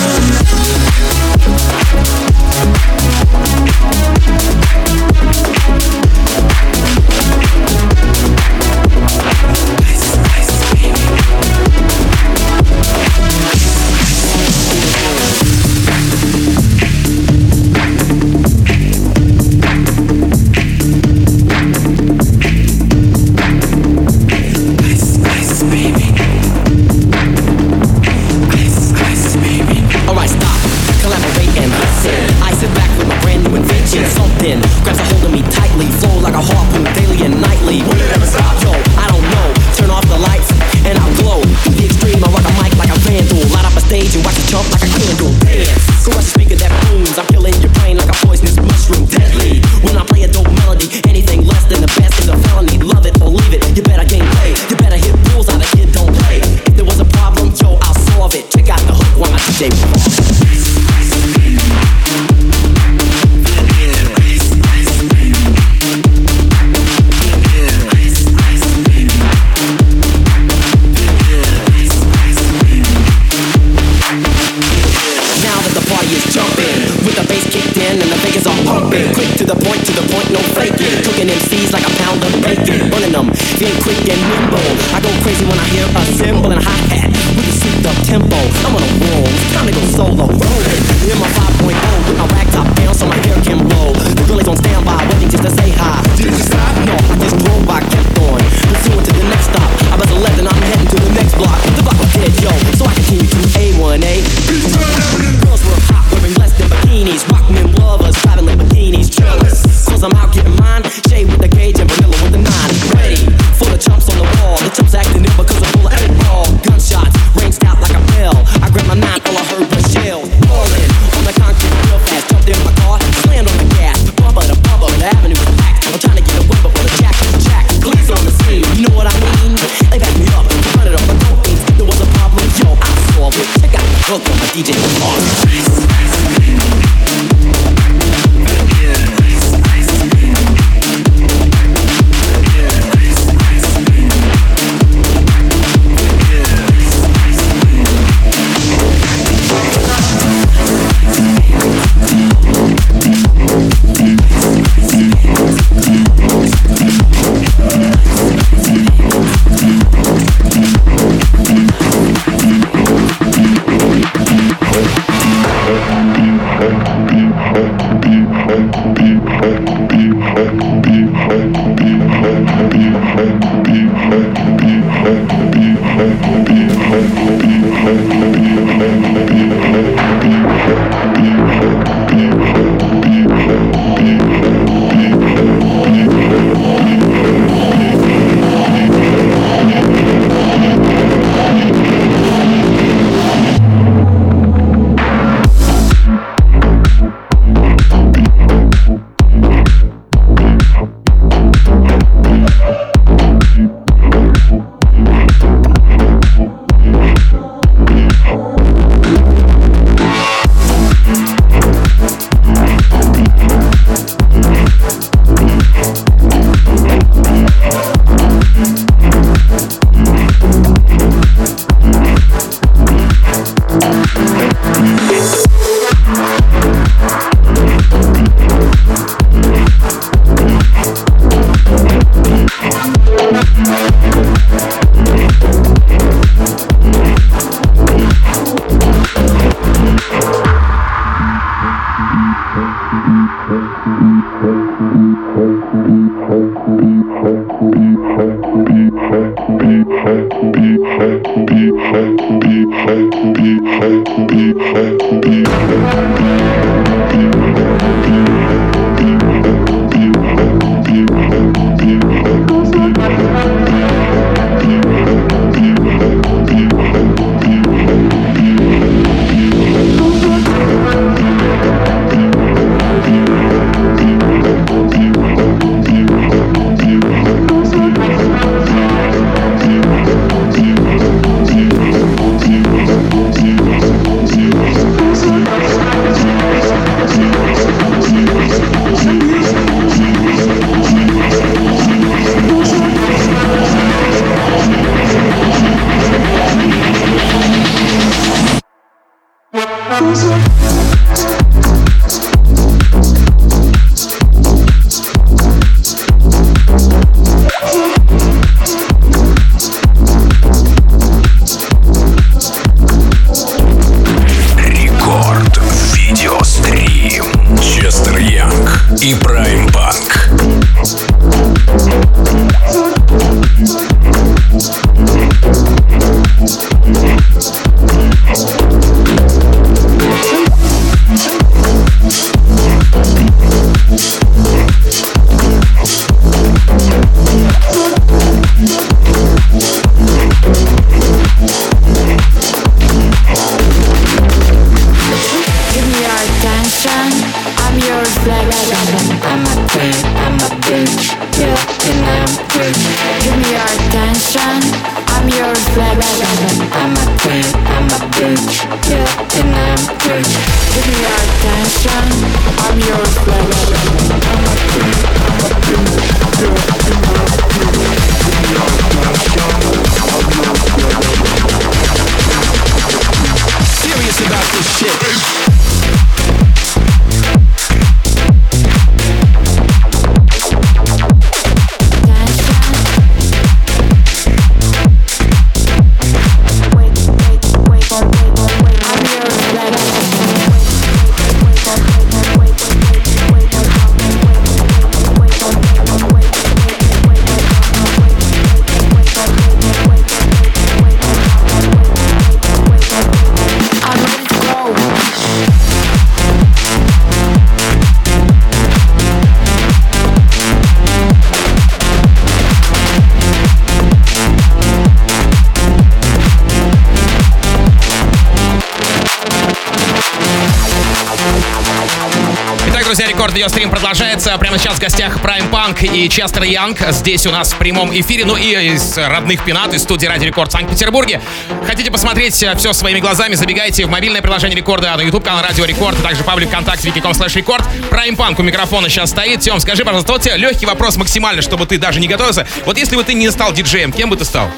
Рекорд 423.43 423.55
Видеострим 423.57 423.69
продолжается. 423.71 424.37
Прямо 424.37 424.57
сейчас 424.57 424.75
в 424.77 424.79
гостях 424.79 425.17
Prime 425.17 425.49
Punk 425.51 425.85
и 425.85 426.07
Честер 426.07 426.43
Янг. 426.43 426.79
Здесь 426.91 427.25
у 427.27 427.31
нас 427.31 427.51
в 427.51 427.57
прямом 427.57 427.91
эфире. 427.93 428.23
Ну 428.23 428.37
и 428.37 428.53
из 428.73 428.97
родных 428.97 429.43
пенат, 429.43 429.73
из 429.73 429.83
студии 429.83 430.05
Радио 430.05 430.27
Рекорд 430.27 430.49
в 430.49 430.53
Санкт-Петербурге. 430.53 431.21
Хотите 431.67 431.91
посмотреть 431.91 432.33
все 432.35 432.71
своими 432.73 433.01
глазами, 433.01 433.35
забегайте 433.35 433.85
в 433.85 433.89
мобильное 433.89 434.21
приложение 434.21 434.55
Рекорда 434.55 434.95
на 434.95 435.01
YouTube 435.01 435.25
канал 435.25 435.43
Радио 435.43 435.65
Рекорд, 435.65 435.99
а 435.99 436.03
также 436.03 436.23
паблик 436.23 436.47
ВКонтакте 436.47 436.87
vk.com 436.87 437.11
slash 437.11 437.35
record. 437.35 437.65
Prime 437.91 438.15
Punk 438.15 438.35
у 438.39 438.43
микрофона 438.43 438.87
сейчас 438.87 439.09
стоит. 439.09 439.41
Тем, 439.41 439.59
скажи, 439.59 439.83
пожалуйста, 439.83 440.13
вот 440.13 440.21
тебе 440.21 440.37
легкий 440.37 440.65
вопрос 440.65 440.95
максимально, 440.95 441.41
чтобы 441.41 441.65
ты 441.65 441.77
даже 441.77 441.99
не 441.99 442.07
готовился. 442.07 442.47
Вот 442.65 442.77
если 442.77 442.95
бы 442.95 443.03
ты 443.03 443.13
не 443.13 443.29
стал 443.29 443.51
диджеем, 443.51 443.91
кем 443.91 444.09
бы 444.09 444.15
ты 444.15 444.23
стал? 444.23 444.49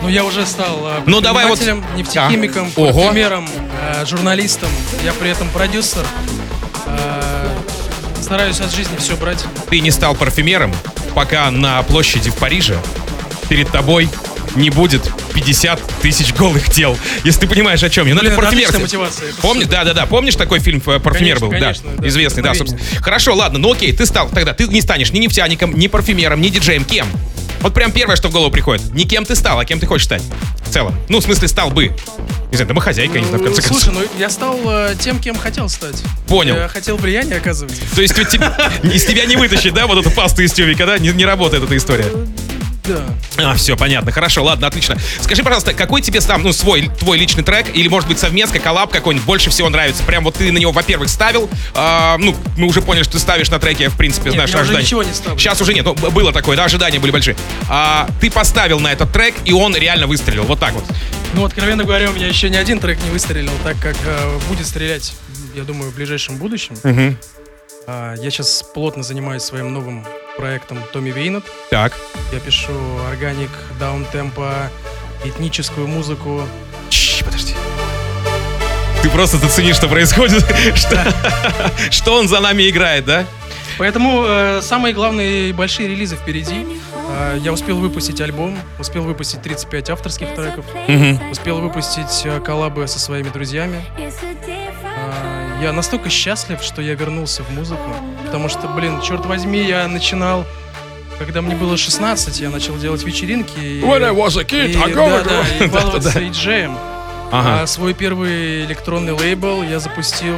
Ну, 0.00 0.08
я 0.08 0.22
уже 0.24 0.46
стал 0.46 0.78
э, 0.84 1.00
Ну, 1.06 1.20
давай 1.20 1.46
вот- 1.46 1.58
предпринимателем, 1.58 1.96
нефтехимиком, 1.98 2.72
А. 2.76 2.80
Парфюмером, 2.92 3.48
э, 3.96 4.06
журналистом. 4.06 4.68
Я 5.04 5.12
при 5.12 5.30
этом 5.30 5.48
продюсер. 5.48 6.04
Стараюсь 8.28 8.60
от 8.60 8.74
жизни 8.74 8.94
все 8.98 9.16
брать. 9.16 9.42
Ты 9.70 9.80
не 9.80 9.90
стал 9.90 10.14
парфюмером, 10.14 10.74
пока 11.14 11.50
на 11.50 11.82
площади 11.82 12.28
в 12.28 12.34
Париже 12.34 12.78
перед 13.48 13.70
тобой 13.70 14.10
не 14.54 14.68
будет 14.68 15.10
50 15.32 15.80
тысяч 16.02 16.34
голых 16.34 16.68
тел. 16.68 16.98
Если 17.24 17.40
ты 17.40 17.48
понимаешь, 17.48 17.82
о 17.82 17.88
чем 17.88 18.06
я. 18.06 18.14
Ну, 18.14 18.20
это 18.20 18.36
парфюмер. 18.36 18.68
Помнишь? 19.40 19.66
Да, 19.68 19.82
да, 19.84 19.94
да. 19.94 20.04
Помнишь 20.04 20.36
такой 20.36 20.58
фильм 20.58 20.82
э, 20.84 21.00
«Парфюмер» 21.00 21.38
Конечно, 21.38 21.46
был? 21.46 21.50
конечно, 21.52 21.90
да. 21.92 22.02
да. 22.02 22.08
Известный, 22.08 22.42
да, 22.42 22.52
собственно. 22.52 22.82
Хорошо, 23.00 23.34
ладно, 23.34 23.58
ну 23.58 23.72
окей, 23.72 23.96
ты 23.96 24.04
стал 24.04 24.28
тогда, 24.28 24.52
ты 24.52 24.66
не 24.66 24.82
станешь 24.82 25.10
ни 25.10 25.20
нефтяником, 25.20 25.74
ни 25.74 25.86
парфюмером, 25.86 26.42
ни 26.42 26.50
диджеем. 26.50 26.84
Кем? 26.84 27.06
Вот 27.60 27.74
прям 27.74 27.92
первое, 27.92 28.16
что 28.16 28.28
в 28.28 28.32
голову 28.32 28.50
приходит. 28.50 28.92
Не 28.94 29.04
кем 29.04 29.24
ты 29.24 29.34
стал, 29.34 29.58
а 29.58 29.64
кем 29.64 29.80
ты 29.80 29.86
хочешь 29.86 30.06
стать. 30.06 30.22
В 30.64 30.70
целом. 30.70 30.94
Ну, 31.08 31.18
в 31.18 31.22
смысле, 31.22 31.48
стал 31.48 31.70
бы. 31.70 31.94
Не 32.50 32.56
знаю, 32.56 32.68
домохозяйка, 32.68 33.18
не 33.18 33.26
знаю, 33.26 33.40
в 33.40 33.44
конце 33.44 33.62
концов. 33.62 33.82
Слушай, 33.82 33.94
ну 33.94 34.18
я 34.18 34.30
стал 34.30 34.58
э, 34.64 34.94
тем, 34.98 35.18
кем 35.18 35.36
хотел 35.36 35.68
стать. 35.68 36.02
Понял. 36.28 36.56
Я 36.56 36.68
хотел 36.68 36.96
влияние 36.96 37.36
оказывать. 37.36 37.78
То 37.94 38.00
есть 38.00 38.16
из 38.82 39.04
тебя 39.04 39.26
не 39.26 39.36
вытащить, 39.36 39.74
да, 39.74 39.86
вот 39.86 39.98
эту 39.98 40.10
пасту 40.10 40.42
из 40.42 40.52
тюбика, 40.52 40.86
да? 40.86 40.98
Не 40.98 41.24
работает 41.24 41.64
эта 41.64 41.76
история. 41.76 42.06
Да. 42.88 43.04
А, 43.36 43.54
все, 43.54 43.76
понятно. 43.76 44.10
Хорошо, 44.12 44.42
ладно, 44.42 44.66
отлично. 44.66 44.96
Скажи, 45.20 45.42
пожалуйста, 45.42 45.74
какой 45.74 46.00
тебе 46.00 46.20
сам, 46.20 46.42
ну, 46.42 46.52
свой, 46.52 46.88
твой 46.98 47.18
личный 47.18 47.44
трек, 47.44 47.66
или, 47.74 47.86
может 47.88 48.08
быть, 48.08 48.18
совместка, 48.18 48.58
коллаб 48.58 48.90
какой-нибудь 48.90 49.26
больше 49.26 49.50
всего 49.50 49.68
нравится? 49.68 50.02
Прям 50.04 50.24
вот 50.24 50.36
ты 50.36 50.50
на 50.50 50.58
него, 50.58 50.72
во-первых, 50.72 51.08
ставил, 51.10 51.50
а, 51.74 52.16
ну, 52.18 52.34
мы 52.56 52.66
уже 52.66 52.80
поняли, 52.80 53.02
что 53.02 53.12
ты 53.12 53.18
ставишь 53.18 53.50
на 53.50 53.58
треке, 53.58 53.88
в 53.90 53.96
принципе, 53.96 54.30
Нет, 54.30 54.34
знаешь, 54.34 54.50
я 54.50 54.56
уже 54.56 54.64
ожидания. 54.64 54.84
ничего 54.84 55.02
не 55.02 55.12
ставлю. 55.12 55.38
Сейчас 55.38 55.60
уже 55.60 55.74
нет, 55.74 55.84
ну, 55.84 55.94
было 55.94 56.32
такое, 56.32 56.56
да, 56.56 56.64
ожидания 56.64 56.98
были 56.98 57.10
большие. 57.10 57.36
А, 57.68 58.08
ты 58.20 58.30
поставил 58.30 58.80
на 58.80 58.92
этот 58.92 59.12
трек, 59.12 59.34
и 59.44 59.52
он 59.52 59.76
реально 59.76 60.06
выстрелил, 60.06 60.44
вот 60.44 60.58
так 60.58 60.72
вот. 60.72 60.84
Ну, 61.34 61.44
откровенно 61.44 61.84
говоря, 61.84 62.10
у 62.10 62.14
меня 62.14 62.26
еще 62.26 62.48
ни 62.48 62.56
один 62.56 62.80
трек 62.80 62.98
не 63.04 63.10
выстрелил, 63.10 63.52
так 63.62 63.78
как 63.80 63.96
э, 64.06 64.38
будет 64.48 64.66
стрелять, 64.66 65.12
я 65.54 65.62
думаю, 65.64 65.90
в 65.90 65.94
ближайшем 65.94 66.38
будущем. 66.38 66.74
Мгм. 66.82 67.18
А, 67.86 68.14
я 68.16 68.30
сейчас 68.30 68.64
плотно 68.74 69.02
занимаюсь 69.02 69.42
своим 69.42 69.72
новым 69.72 70.06
проектом 70.38 70.78
Томми 70.92 71.10
Вейнет. 71.10 71.44
Так. 71.68 71.92
Я 72.32 72.38
пишу 72.38 72.72
органик, 73.10 73.50
даунтемпо, 73.80 74.70
этническую 75.24 75.86
музыку. 75.88 76.42
Чш, 76.90 77.24
подожди. 77.24 77.54
Ты 79.02 79.10
просто 79.10 79.36
зацени, 79.38 79.72
что 79.72 79.88
происходит, 79.88 80.44
что, 80.76 81.12
что 81.90 82.14
он 82.18 82.28
за 82.28 82.40
нами 82.40 82.68
играет, 82.70 83.04
да? 83.04 83.26
Поэтому 83.78 84.24
э, 84.26 84.60
самые 84.62 84.92
главные 84.94 85.52
большие 85.52 85.88
релизы 85.88 86.16
впереди. 86.16 86.66
Э, 87.10 87.36
я 87.40 87.52
успел 87.52 87.78
выпустить 87.78 88.20
альбом, 88.20 88.56
успел 88.78 89.02
выпустить 89.04 89.42
35 89.42 89.90
авторских 89.90 90.34
треков, 90.34 90.64
Мгм. 90.88 91.30
успел 91.30 91.60
выпустить 91.60 92.22
э, 92.24 92.40
коллабы 92.40 92.86
со 92.88 92.98
своими 92.98 93.28
друзьями. 93.28 93.84
Э, 93.96 95.62
я 95.62 95.72
настолько 95.72 96.10
счастлив, 96.10 96.60
что 96.62 96.82
я 96.82 96.94
вернулся 96.94 97.42
в 97.44 97.50
музыку, 97.50 97.90
потому 98.28 98.50
что, 98.50 98.68
блин, 98.68 99.00
черт 99.00 99.24
возьми, 99.24 99.58
я 99.62 99.88
начинал 99.88 100.44
когда 101.18 101.42
мне 101.42 101.56
было 101.56 101.76
16, 101.76 102.38
я 102.40 102.48
начал 102.48 102.76
делать 102.76 103.02
вечеринки. 103.02 103.58
И, 103.58 103.80
When 103.80 104.04
I 104.04 104.12
was 104.14 104.38
a 104.38 104.44
kid, 104.44 104.70
и- 104.70 104.76
I 104.76 104.92
go 104.92 105.08
да, 105.10 105.24
да, 105.24 105.64
и 105.64 105.68
баловаться 105.68 106.20
диджеем. 106.20 106.76
Ага. 107.32 107.62
А 107.62 107.66
свой 107.66 107.92
первый 107.92 108.64
электронный 108.66 109.12
лейбл 109.14 109.64
я 109.64 109.80
запустил 109.80 110.36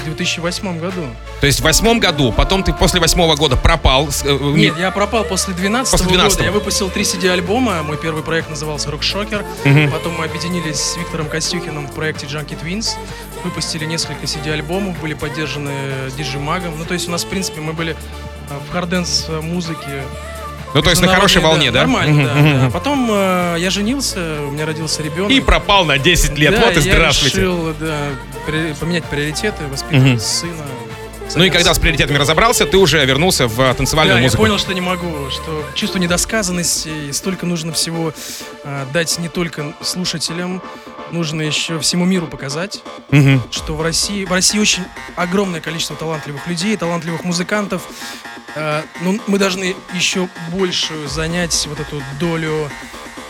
в 0.00 0.04
2008 0.06 0.78
году. 0.80 1.04
То 1.40 1.46
есть 1.46 1.60
в 1.60 1.62
восьмом 1.62 2.00
году, 2.00 2.32
потом 2.32 2.64
ты 2.64 2.72
после 2.72 2.98
восьмого 3.00 3.36
года 3.36 3.56
пропал. 3.56 4.08
э, 4.24 4.32
не- 4.32 4.64
Нет, 4.66 4.78
я 4.78 4.90
пропал 4.90 5.22
после 5.24 5.54
12 5.54 5.92
После 5.92 6.06
12-го. 6.08 6.30
года. 6.30 6.44
Я 6.44 6.50
выпустил 6.50 6.90
три 6.90 7.04
CD-альбома. 7.04 7.82
Мой 7.84 7.96
первый 7.96 8.24
проект 8.24 8.50
назывался 8.50 8.88
Rock 8.90 9.00
Shocker. 9.00 9.44
Мгм. 9.64 9.92
Потом 9.92 10.16
мы 10.18 10.24
объединились 10.24 10.80
с 10.80 10.96
Виктором 10.96 11.28
Костюхиным 11.28 11.86
в 11.86 11.92
проекте 11.92 12.26
Junkie 12.26 12.58
Twins. 12.60 12.94
Выпустили 13.44 13.84
несколько 13.84 14.26
CD-альбомов, 14.26 14.98
были 15.00 15.14
поддержаны 15.14 15.70
диджи-магом. 16.16 16.76
Ну, 16.76 16.84
то 16.84 16.94
есть 16.94 17.06
у 17.06 17.12
нас, 17.12 17.22
в 17.24 17.28
принципе, 17.28 17.60
мы 17.60 17.72
были 17.72 17.92
э, 18.50 18.58
в 18.68 18.72
харденс 18.72 19.26
музыке. 19.40 20.02
Ну, 20.74 20.82
то 20.82 20.90
есть 20.90 21.00
на 21.00 21.08
хорошей 21.08 21.40
волне, 21.40 21.70
да? 21.70 21.80
Нормально, 21.80 22.24
да, 22.26 22.34
да. 22.34 22.40
мгм. 22.40 22.72
Потом 22.72 23.08
э, 23.12 23.56
я 23.60 23.70
женился, 23.70 24.18
у 24.42 24.50
меня 24.50 24.66
родился 24.66 25.04
ребенок. 25.04 25.30
И 25.30 25.38
пропал 25.40 25.84
на 25.84 25.98
10 25.98 26.36
лет. 26.36 26.52
Да, 26.54 26.66
вот 26.66 26.72
и 26.76 26.80
я 26.80 26.94
здравствуйте. 26.94 27.36
решил, 27.42 27.74
да, 27.78 27.96
при- 28.44 28.72
поменять 28.74 29.04
приоритеты, 29.04 29.64
воспитывать 29.70 30.20
сына. 30.20 30.64
Ну 31.36 31.44
и 31.44 31.50
когда 31.50 31.72
с 31.74 31.78
приоритетами 31.78 32.16
разобрался, 32.18 32.66
ты 32.66 32.76
уже 32.78 33.04
вернулся 33.04 33.46
в 33.46 33.74
танцевальную 33.74 34.16
Да, 34.18 34.22
музыку. 34.22 34.42
я 34.42 34.48
понял, 34.48 34.58
что 34.58 34.72
не 34.72 34.80
могу, 34.80 35.30
что 35.30 35.64
чувство 35.74 35.98
недосказанности, 35.98 36.88
и 37.08 37.12
столько 37.12 37.46
нужно 37.46 37.72
всего 37.72 38.12
э, 38.64 38.86
дать 38.92 39.18
не 39.18 39.28
только 39.28 39.72
слушателям, 39.82 40.62
нужно 41.12 41.42
еще 41.42 41.78
всему 41.78 42.04
миру 42.06 42.26
показать, 42.26 42.82
Мгм. 43.10 43.42
что 43.50 43.74
в 43.74 43.82
России, 43.82 44.24
в 44.24 44.32
России 44.32 44.58
очень 44.58 44.82
огромное 45.16 45.60
количество 45.60 45.94
талантливых 45.96 46.46
людей, 46.48 46.76
талантливых 46.76 47.22
музыкантов. 47.24 47.82
Э, 48.56 48.82
ну, 49.02 49.20
мы 49.26 49.38
должны 49.38 49.76
еще 49.94 50.28
большую 50.52 51.08
занять 51.08 51.66
вот 51.68 51.78
эту 51.78 52.02
долю, 52.18 52.68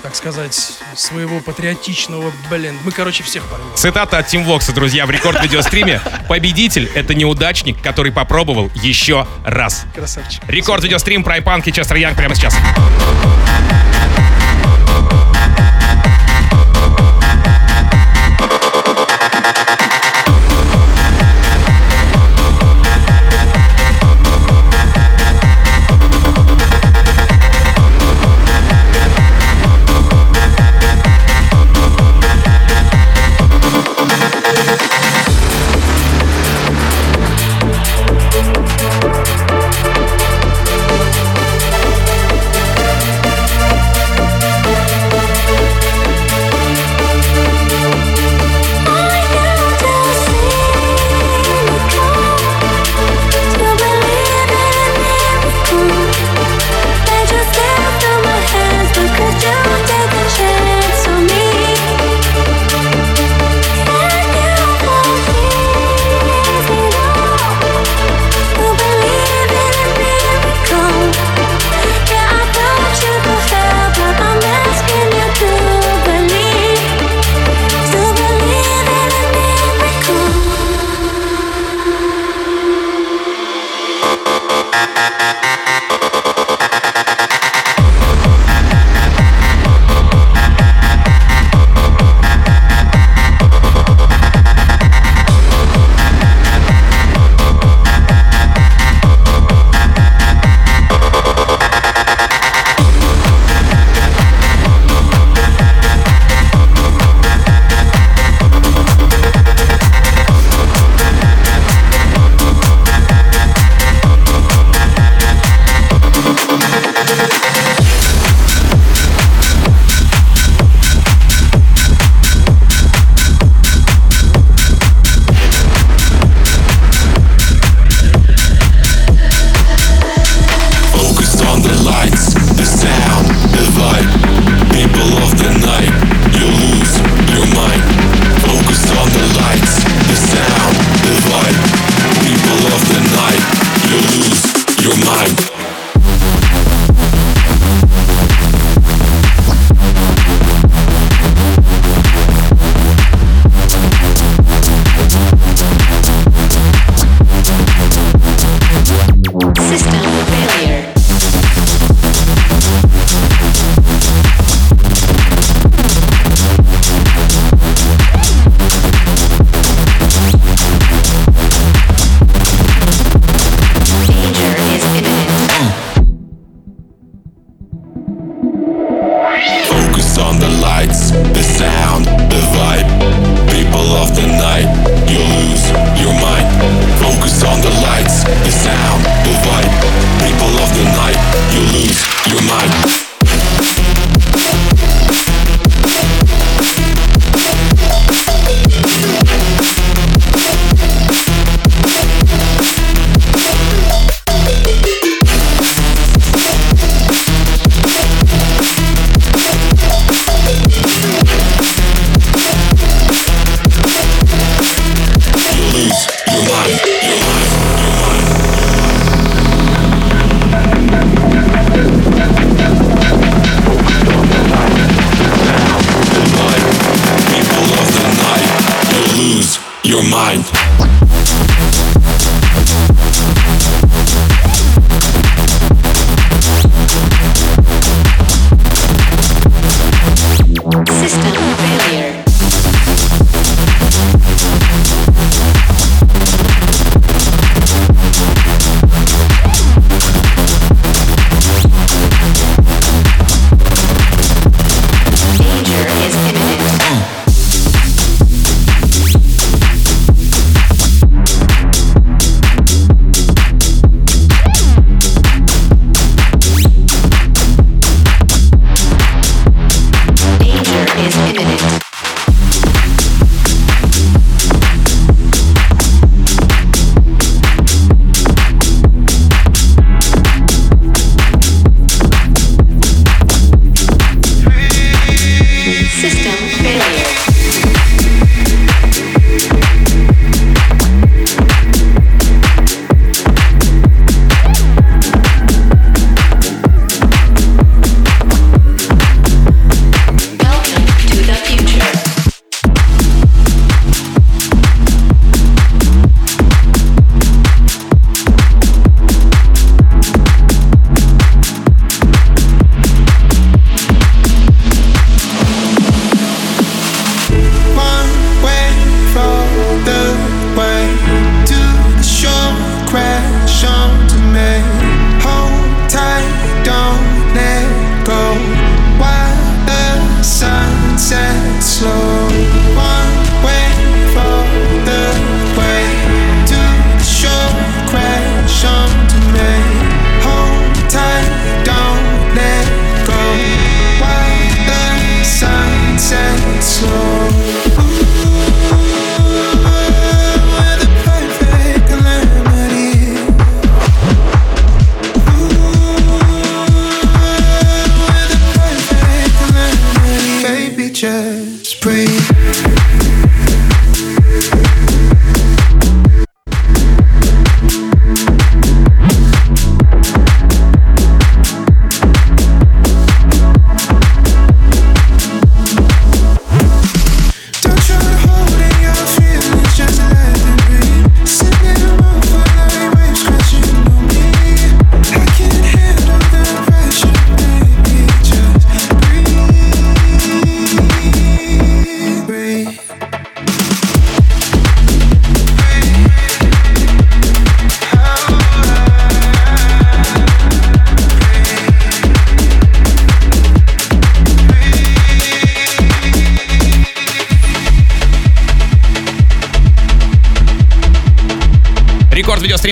так 0.03 0.15
сказать, 0.15 0.79
своего 0.97 1.41
патриотичного, 1.41 2.33
блин, 2.51 2.79
мы, 2.85 2.93
короче, 2.93 3.23
всех 3.23 3.45
порвем. 3.45 3.67
Цитата 3.75 4.19
от 4.19 4.27
Тим 4.27 4.45
Вокса, 4.45 4.73
друзья, 4.73 5.07
в 5.07 5.11
рекорд-видеостриме. 5.11 6.01
Победитель— 6.29 6.91
это 6.95 7.15
неудачник, 7.15 7.81
который 7.83 8.13
попробовал 8.13 8.71
еще 8.75 9.27
раз. 9.45 9.85
Красавчик. 9.95 10.43
Рекорд-видеострим, 10.49 11.25
Прайпанк 11.25 11.67
и 11.67 11.73
Честер 11.73 11.97
Янг 11.97 12.17
прямо 12.17 12.35
сейчас. 12.35 12.57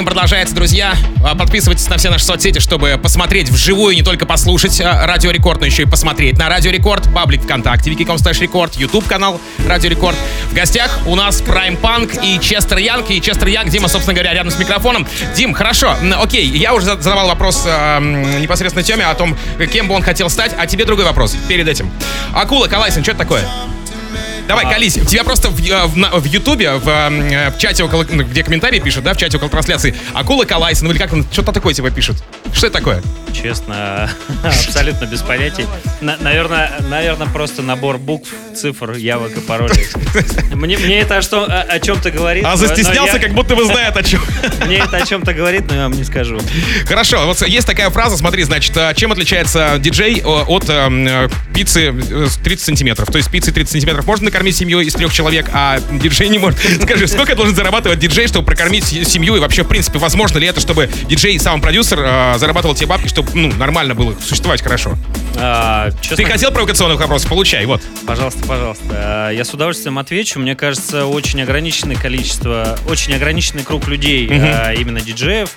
Продолжается, 0.07 0.55
друзья. 0.55 0.95
А, 1.23 1.35
Подписывайтесь 1.35 1.89
на 1.89 1.99
все 1.99 2.09
наши 2.11 2.25
соцсети, 2.25 2.61
чтобы 2.61 2.99
посмотреть 3.03 3.51
вживую, 3.51 3.95
не 3.95 4.03
только 4.03 4.25
послушать 4.25 4.81
а, 4.81 5.07
Радио 5.07 5.31
Рекорд, 5.31 5.61
но 5.61 5.67
еще 5.67 5.83
и 5.83 5.87
посмотреть 5.87 6.39
на 6.39 6.49
Радио 6.49 6.71
Рекорд, 6.71 7.13
паблик 7.13 7.43
ВКонтакте, 7.43 7.91
vk.com 7.91 8.17
slash 8.19 8.41
record, 8.41 8.77
YouTube 8.77 9.07
канал 9.07 9.41
Радио 9.67 9.91
Рекорд. 9.91 10.17
В 10.51 10.55
гостях 10.55 11.01
у 11.07 11.15
нас 11.17 11.43
Prime 11.43 11.77
Punk 11.77 12.13
и 12.23 12.39
Честер 12.41 12.79
Янг. 12.79 13.11
И 13.11 13.21
Честер 13.21 13.49
Янг, 13.49 13.69
Дима, 13.71 13.89
собственно 13.89 14.15
говоря, 14.15 14.33
рядом 14.33 14.51
с 14.53 14.59
микрофоном. 14.59 15.07
Дим, 15.37 15.53
хорошо, 15.53 15.95
окей, 16.23 16.47
я 16.47 16.73
уже 16.73 16.87
за- 16.87 16.97
задавал 16.97 17.27
вопрос 17.27 17.65
м, 17.67 18.41
непосредственно 18.41 18.83
Теме 18.85 19.05
о 19.05 19.15
том, 19.15 19.37
кем 19.73 19.89
бы 19.89 19.95
он 19.95 20.03
хотел 20.03 20.31
стать, 20.31 20.53
а 20.57 20.67
тебе 20.67 20.85
другой 20.85 21.05
вопрос 21.05 21.37
перед 21.49 21.67
этим. 21.69 21.91
Акула 22.33 22.69
Калайсин, 22.69 23.03
что 23.03 23.11
это 23.13 23.19
такое? 23.21 23.45
Давай, 24.47 24.73
колись. 24.73 24.95
Тебя 24.95 25.25
просто 25.25 25.49
в, 25.49 25.61
э, 25.61 25.87
в, 25.87 26.21
в 26.21 26.25
Ютубе, 26.25 26.73
в, 26.73 26.89
э, 26.89 27.51
в 27.51 27.59
чате 27.59 27.85
около, 27.85 28.07
ну, 28.09 28.25
где 28.25 28.45
комментарии 28.45 28.79
пишут, 28.79 29.05
да, 29.05 29.15
в 29.15 29.17
чате 29.17 29.37
около 29.37 29.51
трансляции, 29.51 29.95
Акула 30.13 30.45
Калайсин, 30.45 30.87
ну 30.87 30.93
или 30.93 30.99
как 30.99 31.13
он, 31.13 31.27
что-то 31.31 31.53
такое 31.53 31.75
типа 31.75 31.91
пишут. 31.91 32.17
Что 32.53 32.69
это 32.69 32.79
такое? 32.79 33.03
Честно, 33.43 34.11
абсолютно 34.45 35.05
без 35.07 35.21
понятий. 35.23 35.67
На- 36.01 36.17
наверное, 36.19 36.73
наверное, 36.89 37.27
просто 37.29 37.63
набор 37.63 37.99
букв, 37.99 38.29
цифр, 38.55 38.93
явок 38.93 39.37
и 39.37 39.41
паролей. 39.41 39.87
Мне, 40.55 40.79
мне 40.79 41.01
это 41.01 41.19
о, 41.19 41.23
что, 41.23 41.45
о, 41.45 41.61
о 41.61 41.79
чем-то 41.81 42.11
говорит. 42.11 42.45
А 42.45 42.57
застеснялся, 42.57 43.17
я- 43.17 43.23
как 43.23 43.33
будто 43.35 43.55
бы 43.55 43.65
знает 43.65 43.97
о 43.97 44.03
чем. 44.03 44.23
Мне 44.67 44.79
это 44.79 44.97
о 44.97 45.07
чем-то 45.07 45.35
говорит, 45.35 45.65
но 45.69 45.75
я 45.77 45.83
вам 45.83 45.93
не 45.93 46.05
скажу. 46.05 46.39
Хорошо, 46.87 47.27
вот 47.27 47.41
есть 47.47 47.67
такая 47.67 47.91
фраза, 47.91 48.17
смотри, 48.17 48.43
значит, 48.43 48.77
а, 48.77 48.95
чем 48.95 49.13
отличается 49.13 49.77
диджей 49.79 50.23
о- 50.25 50.45
от 50.47 50.69
эм, 50.71 51.07
э, 51.07 51.29
пиццы 51.55 51.93
э, 51.93 52.27
с 52.29 52.37
30 52.39 52.65
сантиметров? 52.65 53.11
То 53.11 53.19
есть 53.19 53.31
пиццы 53.31 53.53
30 53.53 53.73
сантиметров 53.73 54.07
можно 54.07 54.27
накормить 54.27 54.57
семью 54.57 54.81
из 54.81 54.95
трех 54.95 55.13
человек, 55.13 55.51
а 55.53 55.79
диджей 55.93 56.29
не 56.29 56.39
может. 56.39 56.59
Скажи, 56.83 57.07
сколько 57.07 57.35
должен 57.37 57.55
зарабатывать 57.55 57.99
диджей, 57.99 58.27
чтобы 58.29 58.47
прокормить 58.47 58.85
семью? 58.85 59.37
И 59.37 59.41
вообще, 59.41 59.63
в 59.63 59.69
принципе, 59.69 59.99
возможно 59.99 60.39
ли 60.39 60.47
это, 60.47 60.61
чтобы 60.61 60.89
диджей, 61.09 61.39
сам 61.39 61.61
продюсер, 61.61 62.01
э, 62.01 62.35
зарабатывал 62.39 62.75
те 62.75 62.87
бабки, 62.87 63.09
чтобы 63.09 63.26
чтобы 63.27 63.41
ну, 63.41 63.53
нормально 63.57 63.95
было 63.95 64.15
существовать 64.21 64.63
хорошо? 64.63 64.97
А, 65.39 65.91
честно- 66.01 66.17
Ты 66.17 66.25
хотел 66.25 66.51
провокационных 66.51 66.99
вопросов? 67.01 67.29
Получай, 67.29 67.65
вот. 67.67 67.83
Пожалуйста, 68.07 68.47
пожалуйста. 68.47 68.85
А, 68.93 69.31
Я 69.31 69.45
с 69.45 69.53
удовольствием 69.53 69.99
отвечу. 69.99 70.39
Мне 70.41 70.55
кажется, 70.55 71.07
очень 71.07 71.43
ограниченное 71.43 71.97
количество, 71.97 72.79
очень 72.89 73.15
ограниченный 73.15 73.63
круг 73.65 73.89
людей, 73.89 74.29
а, 74.31 74.73
именно 74.73 75.01
диджеев, 75.01 75.51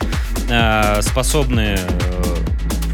а, 0.49 1.01
способны 1.01 1.78
э, 1.78 2.36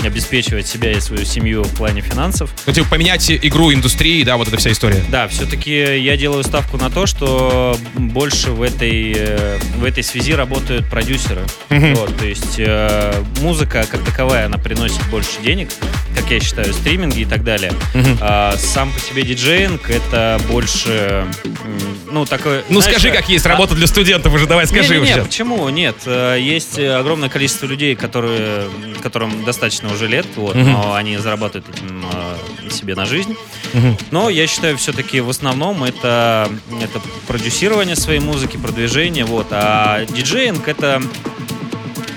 обеспечивать 0.07 0.67
себя 0.67 0.91
и 0.91 0.99
свою 0.99 1.25
семью 1.25 1.63
в 1.63 1.75
плане 1.75 2.01
финансов. 2.01 2.51
Ну, 2.65 2.73
типа, 2.73 2.89
поменять 2.89 3.29
игру 3.29 3.73
индустрии, 3.73 4.23
да, 4.23 4.37
вот 4.37 4.47
эта 4.47 4.57
вся 4.57 4.71
история. 4.71 5.03
Да, 5.09 5.27
все-таки 5.27 5.71
я 5.71 6.17
делаю 6.17 6.43
ставку 6.43 6.77
на 6.77 6.89
то, 6.89 7.05
что 7.05 7.77
больше 7.95 8.51
в 8.51 8.61
этой, 8.61 9.13
э, 9.15 9.57
в 9.77 9.83
этой 9.83 10.03
связи 10.03 10.33
работают 10.33 10.89
продюсеры. 10.89 11.41
Вот, 11.69 12.17
то 12.17 12.25
есть 12.25 12.55
э, 12.57 13.23
музыка 13.41 13.85
как 13.89 14.03
таковая, 14.03 14.45
она 14.45 14.57
приносит 14.57 15.01
больше 15.09 15.41
денег, 15.43 15.69
как 16.15 16.29
я 16.31 16.39
считаю, 16.39 16.73
стриминги 16.73 17.21
и 17.21 17.25
так 17.25 17.43
далее. 17.43 17.73
А 18.21 18.55
сам 18.57 18.91
по 18.91 18.99
себе 18.99 19.23
диджеинг 19.23 19.89
это 19.89 20.39
больше, 20.49 21.25
ну, 22.11 22.25
такой... 22.25 22.63
Ну, 22.69 22.81
знаешь, 22.81 22.97
скажи, 22.97 23.13
как 23.13 23.29
есть 23.29 23.45
а- 23.45 23.49
работа 23.49 23.75
для 23.75 23.87
студентов 23.87 24.33
уже, 24.33 24.47
давай 24.47 24.67
скажи 24.67 24.95
не, 24.95 25.07
не, 25.07 25.13
не, 25.13 25.21
почему? 25.21 25.69
Нет, 25.69 25.95
э, 26.05 26.37
есть 26.39 26.79
огромное 26.79 27.29
количество 27.29 27.65
людей, 27.65 27.95
которые, 27.95 28.69
которым 29.01 29.43
достаточно 29.43 29.89
уже 29.95 30.07
лет, 30.07 30.27
вот, 30.35 30.55
Мгм. 30.55 30.71
но 30.71 30.93
они 30.93 31.17
зарабатывают 31.17 31.67
этим 31.69 32.05
э, 32.63 32.69
себе 32.69 32.95
на 32.95 33.05
жизнь. 33.05 33.35
Мгм. 33.73 33.97
Но 34.11 34.29
я 34.29 34.45
считаю, 34.47 34.77
все-таки 34.77 35.19
в 35.21 35.29
основном 35.29 35.83
это, 35.83 36.49
это 36.81 37.01
продюсирование 37.27 37.95
своей 37.95 38.19
музыки, 38.19 38.57
продвижение, 38.57 39.25
вот. 39.25 39.47
А 39.51 40.05
диджеинг 40.05 40.67
это 40.67 41.01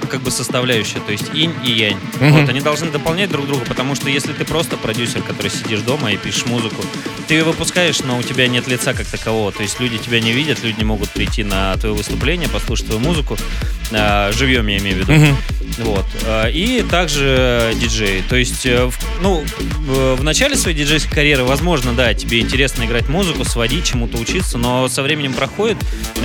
как 0.08 0.20
бы 0.22 0.30
составляющая, 0.30 1.00
то 1.00 1.12
есть 1.12 1.24
инь 1.34 1.52
и 1.64 1.70
янь. 1.70 1.96
Мгм. 2.20 2.32
Вот, 2.32 2.48
они 2.48 2.60
должны 2.60 2.90
дополнять 2.90 3.30
друг 3.30 3.46
друга, 3.46 3.64
потому 3.66 3.94
что 3.94 4.08
если 4.10 4.32
ты 4.32 4.44
просто 4.44 4.76
продюсер, 4.76 5.22
который 5.22 5.50
сидишь 5.50 5.80
дома 5.80 6.12
и 6.12 6.16
пишешь 6.16 6.46
музыку, 6.46 6.84
ты 7.28 7.34
ее 7.34 7.44
выпускаешь, 7.44 8.00
но 8.00 8.18
у 8.18 8.22
тебя 8.22 8.48
нет 8.48 8.66
лица 8.68 8.94
как 8.94 9.06
такового, 9.06 9.52
то 9.52 9.62
есть 9.62 9.78
люди 9.80 9.98
тебя 9.98 10.20
не 10.20 10.32
видят, 10.32 10.62
люди 10.64 10.78
не 10.78 10.84
могут 10.84 11.10
прийти 11.10 11.44
на 11.44 11.76
твое 11.76 11.94
выступление, 11.94 12.48
послушать 12.48 12.86
твою 12.86 13.00
музыку, 13.00 13.36
а, 13.92 14.32
живьем 14.32 14.66
я 14.66 14.78
имею 14.78 14.96
в 14.96 14.98
виду. 15.00 15.12
Мгм. 15.12 15.36
Вот. 15.84 16.06
А, 16.24 16.48
И 16.48 16.82
также 16.82 17.72
диджей. 17.76 18.22
То 18.28 18.36
есть, 18.36 18.64
э, 18.66 18.90
ну, 19.22 19.44
в 19.86 20.22
начале 20.24 20.56
своей 20.56 20.76
диджейской 20.76 21.12
карьеры, 21.12 21.44
возможно, 21.44 21.92
да, 21.92 22.14
тебе 22.14 22.40
интересно 22.40 22.84
играть 22.84 23.08
музыку, 23.08 23.44
сводить, 23.44 23.84
чему-то 23.84 24.18
учиться, 24.18 24.58
но 24.58 24.88
со 24.88 25.02
временем 25.02 25.34
проходит 25.34 25.76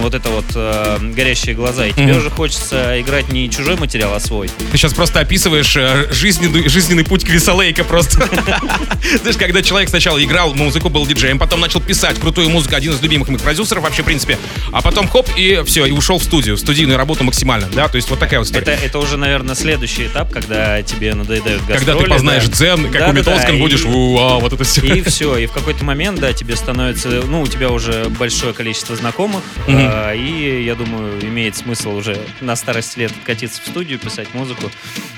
вот 0.01 0.13
это 0.15 0.29
вот 0.29 0.45
э, 0.55 0.97
горящие 1.13 1.55
глаза, 1.55 1.86
и 1.88 1.91
тебе 1.93 2.07
Мгм. 2.13 2.17
уже 2.17 2.29
хочется 2.29 2.99
играть 3.01 3.29
не 3.31 3.49
чужой 3.49 3.72
материал, 3.78 4.13
а 4.13 4.19
свой. 4.19 4.49
Ты 4.71 4.78
сейчас 4.78 4.93
просто 4.93 5.19
описываешь 5.19 5.76
э, 5.76 6.07
жизненный, 6.11 6.67
жизненный 6.69 7.03
путь 7.03 7.26
Криса 7.26 7.53
Лейка 7.53 7.84
просто. 7.84 8.19
Знаешь, 9.21 9.38
когда 9.38 9.61
человек 9.61 9.89
сначала 9.89 10.24
играл 10.24 10.53
музыку, 10.53 10.89
был 10.89 11.05
диджеем, 11.05 11.39
потом 11.39 11.59
начал 11.59 11.82
писать 11.82 12.19
крутую 12.19 12.49
музыку, 12.49 12.76
один 12.76 12.93
из 12.93 13.01
любимых 13.01 13.28
моих 13.30 13.41
продюсеров 13.41 13.84
вообще, 13.84 14.01
в 14.01 14.05
принципе, 14.05 14.38
а 14.71 14.82
потом 14.82 15.07
хоп, 15.07 15.28
и 15.38 15.61
все, 15.65 15.86
и 15.86 15.91
ушел 15.91 16.19
в 16.19 16.24
студию, 16.24 16.55
в 16.55 16.59
студийную 16.59 16.97
работу 16.97 17.24
максимально, 17.24 17.67
да, 17.74 17.88
то 17.88 17.95
есть 17.95 18.09
вот 18.09 18.19
такая 18.19 18.39
вот 18.39 18.47
история. 18.47 18.63
Это, 18.74 18.86
это 18.86 18.99
уже, 18.99 19.17
наверное, 19.17 19.55
следующий 19.55 20.07
этап, 20.07 20.32
когда 20.32 20.82
тебе 20.84 21.13
надоедают 21.13 21.61
гастроли. 21.65 21.78
Когда 21.86 21.95
ты 22.03 22.09
познаешь 22.09 22.45
да. 22.45 22.51
дзен, 22.51 22.84
как 22.86 22.88
у 22.88 22.93
Да-да-да, 22.93 23.11
Метовском 23.13 23.55
и- 23.55 23.59
будешь, 23.59 23.86
уа, 23.86 24.39
вот 24.39 24.53
это 24.53 24.63
все. 24.63 24.82
И 24.82 25.01
все, 25.03 25.38
и 25.38 25.45
в 25.45 25.51
какой-то 25.51 25.84
момент, 25.84 26.19
да, 26.19 26.34
тебе 26.34 26.55
становится, 26.55 27.09
ну, 27.09 27.41
у 27.41 27.47
тебя 27.47 27.69
уже 27.69 28.05
большое 28.09 28.53
количество 28.53 28.95
знакомых, 28.95 29.43
Мгм. 29.67 29.78
а, 29.80 30.13
и, 30.13 30.63
я 30.63 30.76
думаю, 30.76 31.19
имеет 31.24 31.55
смысл 31.55 31.91
уже 31.95 32.17
на 32.41 32.55
старости 32.55 32.99
лет 32.99 33.11
катиться 33.26 33.61
в 33.64 33.70
студию, 33.70 33.99
писать 33.99 34.28
музыку 34.34 34.72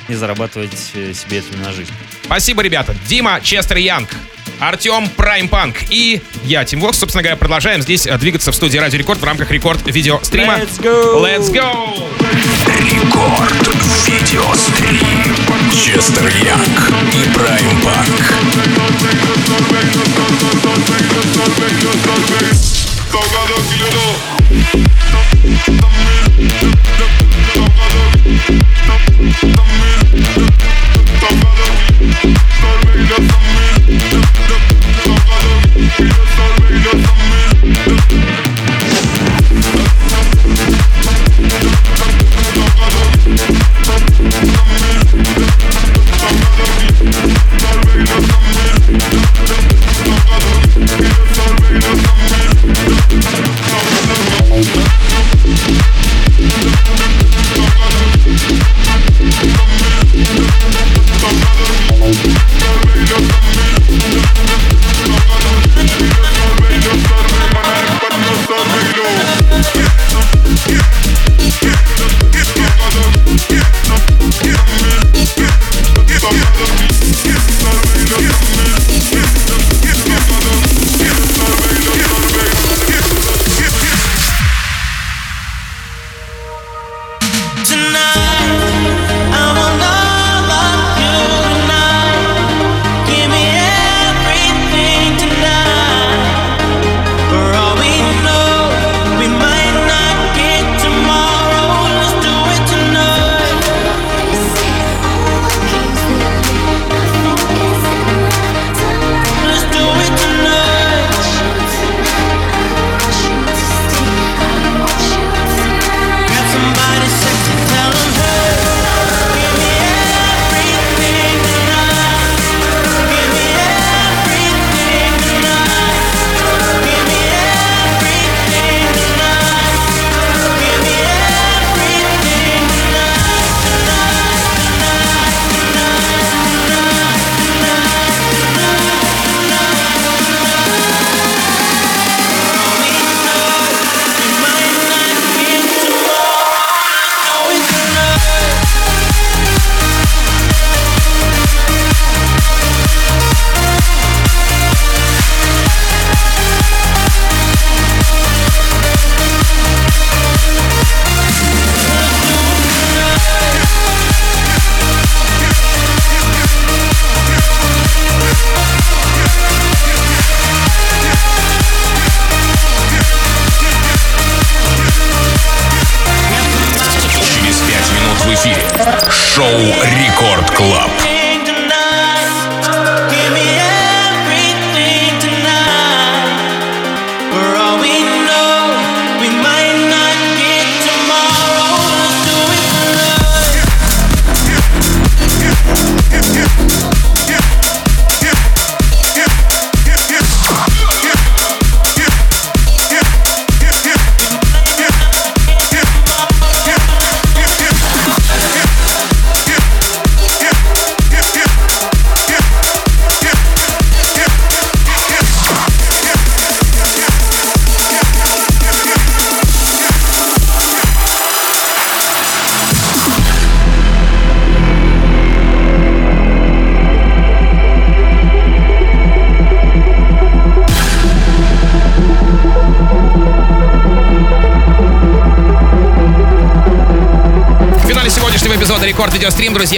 и 0.08 0.14
зарабатывать 0.14 0.92
э, 0.94 1.14
себе 1.14 1.40
этим 1.40 1.62
на 1.62 1.72
жизнь. 1.72 1.92
Спасибо, 2.24 2.62
ребята. 2.62 2.96
Дима, 3.08 3.40
Честер 3.42 3.78
Янг, 3.78 4.10
Артем 4.60 5.10
Prime 5.10 5.48
Punk 5.48 5.78
и 5.90 6.22
я, 6.44 6.64
Тим 6.66 6.80
Вокс. 6.80 6.98
Собственно 6.98 7.24
говоря, 7.24 7.38
продолжаем 7.38 7.82
здесь 7.82 8.08
э, 8.08 8.18
двигаться 8.18 8.52
в 8.52 8.56
студии 8.56 8.78
Радио 8.78 9.00
Рекорд 9.00 9.20
в 9.20 9.24
рамках 9.24 9.52
рекорд 9.52 9.86
видеострима. 9.86 10.56
Let's 10.60 10.82
go! 10.82 11.22
Let's 11.22 11.52
go! 11.52 12.16
Рекорд 12.80 13.68
видеострим. 14.08 15.00
Честер 15.72 16.28
Янг 16.44 16.92
и 17.14 17.34
Prime 17.34 17.82
Punk. 17.82 18.36
Через 26.36 26.50
пять 26.50 26.75
минут 29.20 30.54
в 31.32 31.55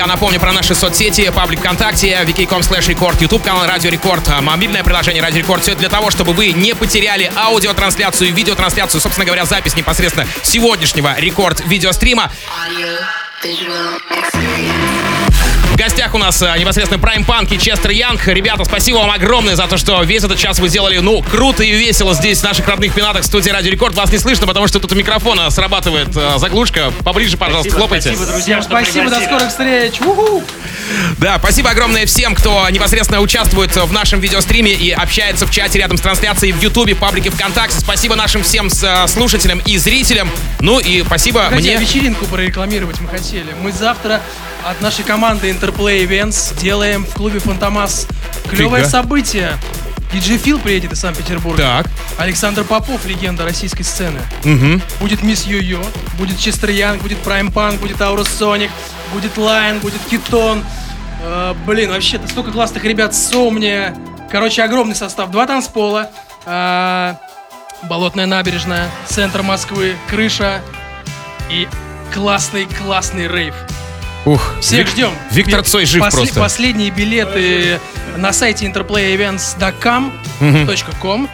Напомню 0.07 0.39
про 0.39 0.53
наши 0.53 0.73
соцсети, 0.73 1.29
паблик 1.35 1.59
ВКонтакте, 1.59 2.17
vk.com 2.25 2.61
slash 2.61 2.87
record, 2.87 3.21
YouTube 3.21 3.43
канал 3.43 3.67
Радио 3.67 3.89
Рекорд, 3.89 4.25
а, 4.29 4.41
мобильное 4.41 4.81
приложение 4.81 5.21
Радио 5.21 5.39
Рекорд. 5.39 5.63
Все 5.63 5.73
это 5.73 5.81
для 5.81 5.89
того, 5.89 6.11
чтобы 6.11 6.31
вы 6.31 6.53
не 6.53 6.73
потеряли 6.75 7.29
аудиотрансляцию, 7.35 8.33
видеотрансляцию, 8.33 9.01
собственно 9.01 9.25
говоря, 9.25 9.43
запись 9.43 9.75
непосредственно 9.75 10.25
сегодняшнего 10.43 11.19
Рекорд 11.19 11.61
Видеострима. 11.65 12.31
В 15.77 15.79
гостях 15.79 16.15
у 16.15 16.17
нас 16.17 16.41
э, 16.41 16.55
непосредственно 16.57 16.99
Prime 16.99 17.23
Punk 17.23 17.53
и 17.53 17.59
Честер 17.59 17.91
Янг. 17.91 18.25
Ребята, 18.25 18.65
спасибо 18.65 18.97
вам 18.97 19.11
огромное 19.11 19.55
за 19.55 19.67
то, 19.67 19.77
что 19.77 20.01
весь 20.01 20.23
этот 20.23 20.39
час 20.39 20.57
вы 20.57 20.69
сделали, 20.69 20.97
ну, 20.97 21.21
круто 21.21 21.61
и 21.61 21.71
весело 21.71 22.15
здесь, 22.15 22.39
в 22.39 22.43
наших 22.43 22.67
родных 22.67 22.95
пенатах, 22.95 23.21
в 23.21 23.25
студии 23.27 23.51
Радио 23.51 23.71
Рекорд. 23.71 23.93
Вас 23.93 24.11
не 24.11 24.17
слышно, 24.17 24.47
потому 24.47 24.65
что 24.67 24.79
тут 24.79 24.91
у 24.93 24.95
микрофона 24.95 25.51
срабатывает 25.51 26.07
э, 26.17 26.39
заглушка. 26.39 26.91
Поближе, 27.03 27.37
пожалуйста, 27.37 27.75
хлопайте. 27.75 28.17
Всем 28.39 28.63
спасибо, 28.63 29.11
до 29.11 29.21
скорых 29.21 29.49
встреч. 29.49 30.01
Уху! 30.01 30.43
Да, 31.19 31.37
спасибо 31.37 31.69
огромное 31.69 32.07
всем, 32.07 32.33
кто 32.33 32.67
непосредственно 32.71 33.21
участвует 33.21 33.75
в 33.75 33.93
нашем 33.93 34.19
видеостриме 34.19 34.71
и 34.71 34.89
общается 34.89 35.45
в 35.45 35.51
чате 35.51 35.77
рядом 35.77 35.97
с 35.97 36.01
трансляцией 36.01 36.53
в 36.53 36.63
Ютубе, 36.63 36.95
паблике 36.95 37.29
ВКонтакте. 37.29 37.77
Спасибо 37.77 38.15
нашим 38.15 38.41
всем 38.41 38.67
э, 38.67 39.07
слушателям 39.07 39.59
и 39.59 39.77
зрителям. 39.77 40.31
Ну 40.59 40.79
и 40.79 41.03
спасибо 41.03 41.45
а 41.45 41.51
мне. 41.51 41.75
вечеринку 41.77 42.25
прорекламировать 42.25 42.99
мы 42.99 43.09
хотели. 43.09 43.53
Мы 43.61 43.71
завтра 43.71 44.21
от 44.65 44.81
нашей 44.81 45.05
команды 45.05 45.49
Interplay 45.67 46.07
Events 46.07 46.57
делаем 46.61 47.03
в 47.05 47.13
клубе 47.13 47.39
Фантомас 47.39 48.07
клевое 48.49 48.83
Фига. 48.83 48.89
событие. 48.89 49.57
Диджей 50.13 50.37
Фил 50.37 50.59
приедет 50.59 50.93
из 50.93 51.01
Санкт-Петербурга. 51.01 51.61
Так. 51.61 51.87
Александр 52.17 52.63
Попов, 52.63 53.05
легенда 53.05 53.43
российской 53.43 53.83
сцены. 53.83 54.21
Мгм. 54.45 54.81
Будет 55.01 55.23
Мисс 55.23 55.45
Йо-Йо, 55.45 55.85
будет 56.17 56.39
Честер 56.39 56.69
Янг, 56.69 57.01
будет 57.01 57.17
Prime 57.17 57.51
Punk, 57.51 57.81
будет 57.81 58.01
Aurosonic, 58.01 58.71
будет 59.13 59.35
Лайн, 59.37 59.79
будет 59.79 59.99
Китон. 60.09 60.63
Э, 61.21 61.53
блин, 61.65 61.89
вообще-то 61.91 62.29
столько 62.29 62.51
классных 62.51 62.85
ребят, 62.85 63.13
Сомния. 63.13 63.93
Короче, 64.31 64.63
огромный 64.63 64.95
состав. 64.95 65.29
Два 65.31 65.45
танцпола. 65.47 66.09
э, 66.45 67.13
Болотная 67.83 68.25
набережная, 68.25 68.89
центр 69.05 69.43
Москвы, 69.43 69.95
крыша 70.09 70.61
и 71.51 71.67
классный-классный 72.13 73.27
рейв. 73.27 73.53
Ух, 74.27 74.55
Всех 74.59 74.79
Вик- 74.79 74.89
ждем. 74.89 75.11
Виктор 75.31 75.63
Цой 75.63 75.85
жив 75.85 76.03
после- 76.03 76.19
просто. 76.19 76.39
Последние 76.41 76.91
билеты 76.91 77.79
на 78.17 78.33
сайте 78.33 78.65
interplayevents.com. 78.65 80.11
.com. 81.01 81.29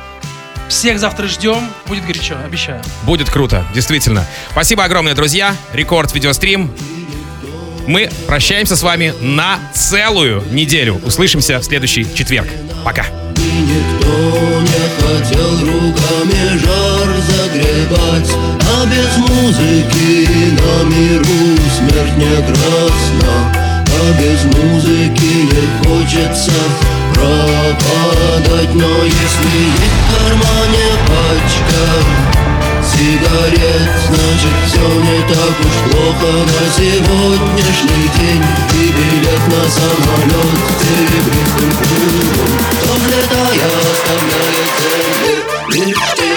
Всех 0.70 1.00
завтра 1.00 1.28
ждем. 1.28 1.70
Будет 1.88 2.06
горячо, 2.06 2.36
обещаю. 2.46 2.82
Будет 3.04 3.30
круто, 3.32 3.66
действительно. 3.74 4.28
Спасибо 4.52 4.84
огромное, 4.84 5.16
друзья. 5.16 5.56
Рекорд 5.74 6.14
Видеострим. 6.14 6.72
Мы 7.88 8.12
прощаемся 8.28 8.76
с 8.76 8.84
вами 8.84 9.14
на 9.20 9.60
целую 9.74 10.44
неделю. 10.52 11.02
Услышимся 11.04 11.58
в 11.60 11.64
следующий 11.64 12.06
четверг. 12.16 12.48
Пока. 12.86 13.06
Никто 13.44 14.62
не 14.62 14.86
хотел 15.00 15.60
руками 15.60 16.58
жар 16.58 17.10
загребать 17.30 18.32
А 18.62 18.86
без 18.86 19.18
музыки 19.18 20.28
на 20.52 20.84
миру 20.90 21.58
смерть 21.78 22.18
не 22.18 22.36
красна 22.48 23.52
А 23.54 24.22
без 24.22 24.44
музыки 24.44 25.32
не 25.52 25.88
хочется 25.88 26.52
пропадать. 27.14 28.74
Но 28.74 29.04
если 29.04 29.58
есть 29.58 29.98
в 30.00 30.16
кармане 30.18 30.88
пачка 31.08 32.33
сигарет. 33.04 33.90
Значит, 34.08 34.56
все 34.68 34.86
не 35.02 35.20
так 35.28 35.56
уж 35.60 35.76
плохо 35.92 36.32
на 36.46 36.64
сегодняшний 36.76 38.08
день. 38.20 38.44
И 38.74 38.84
билет 38.92 39.44
на 39.48 39.64
самолет 39.70 40.60
серебрит 40.82 41.50
кругом 41.78 42.52
Там 42.84 43.02
летая 43.08 43.68
оставляет 43.92 44.68
мечты 45.70 46.30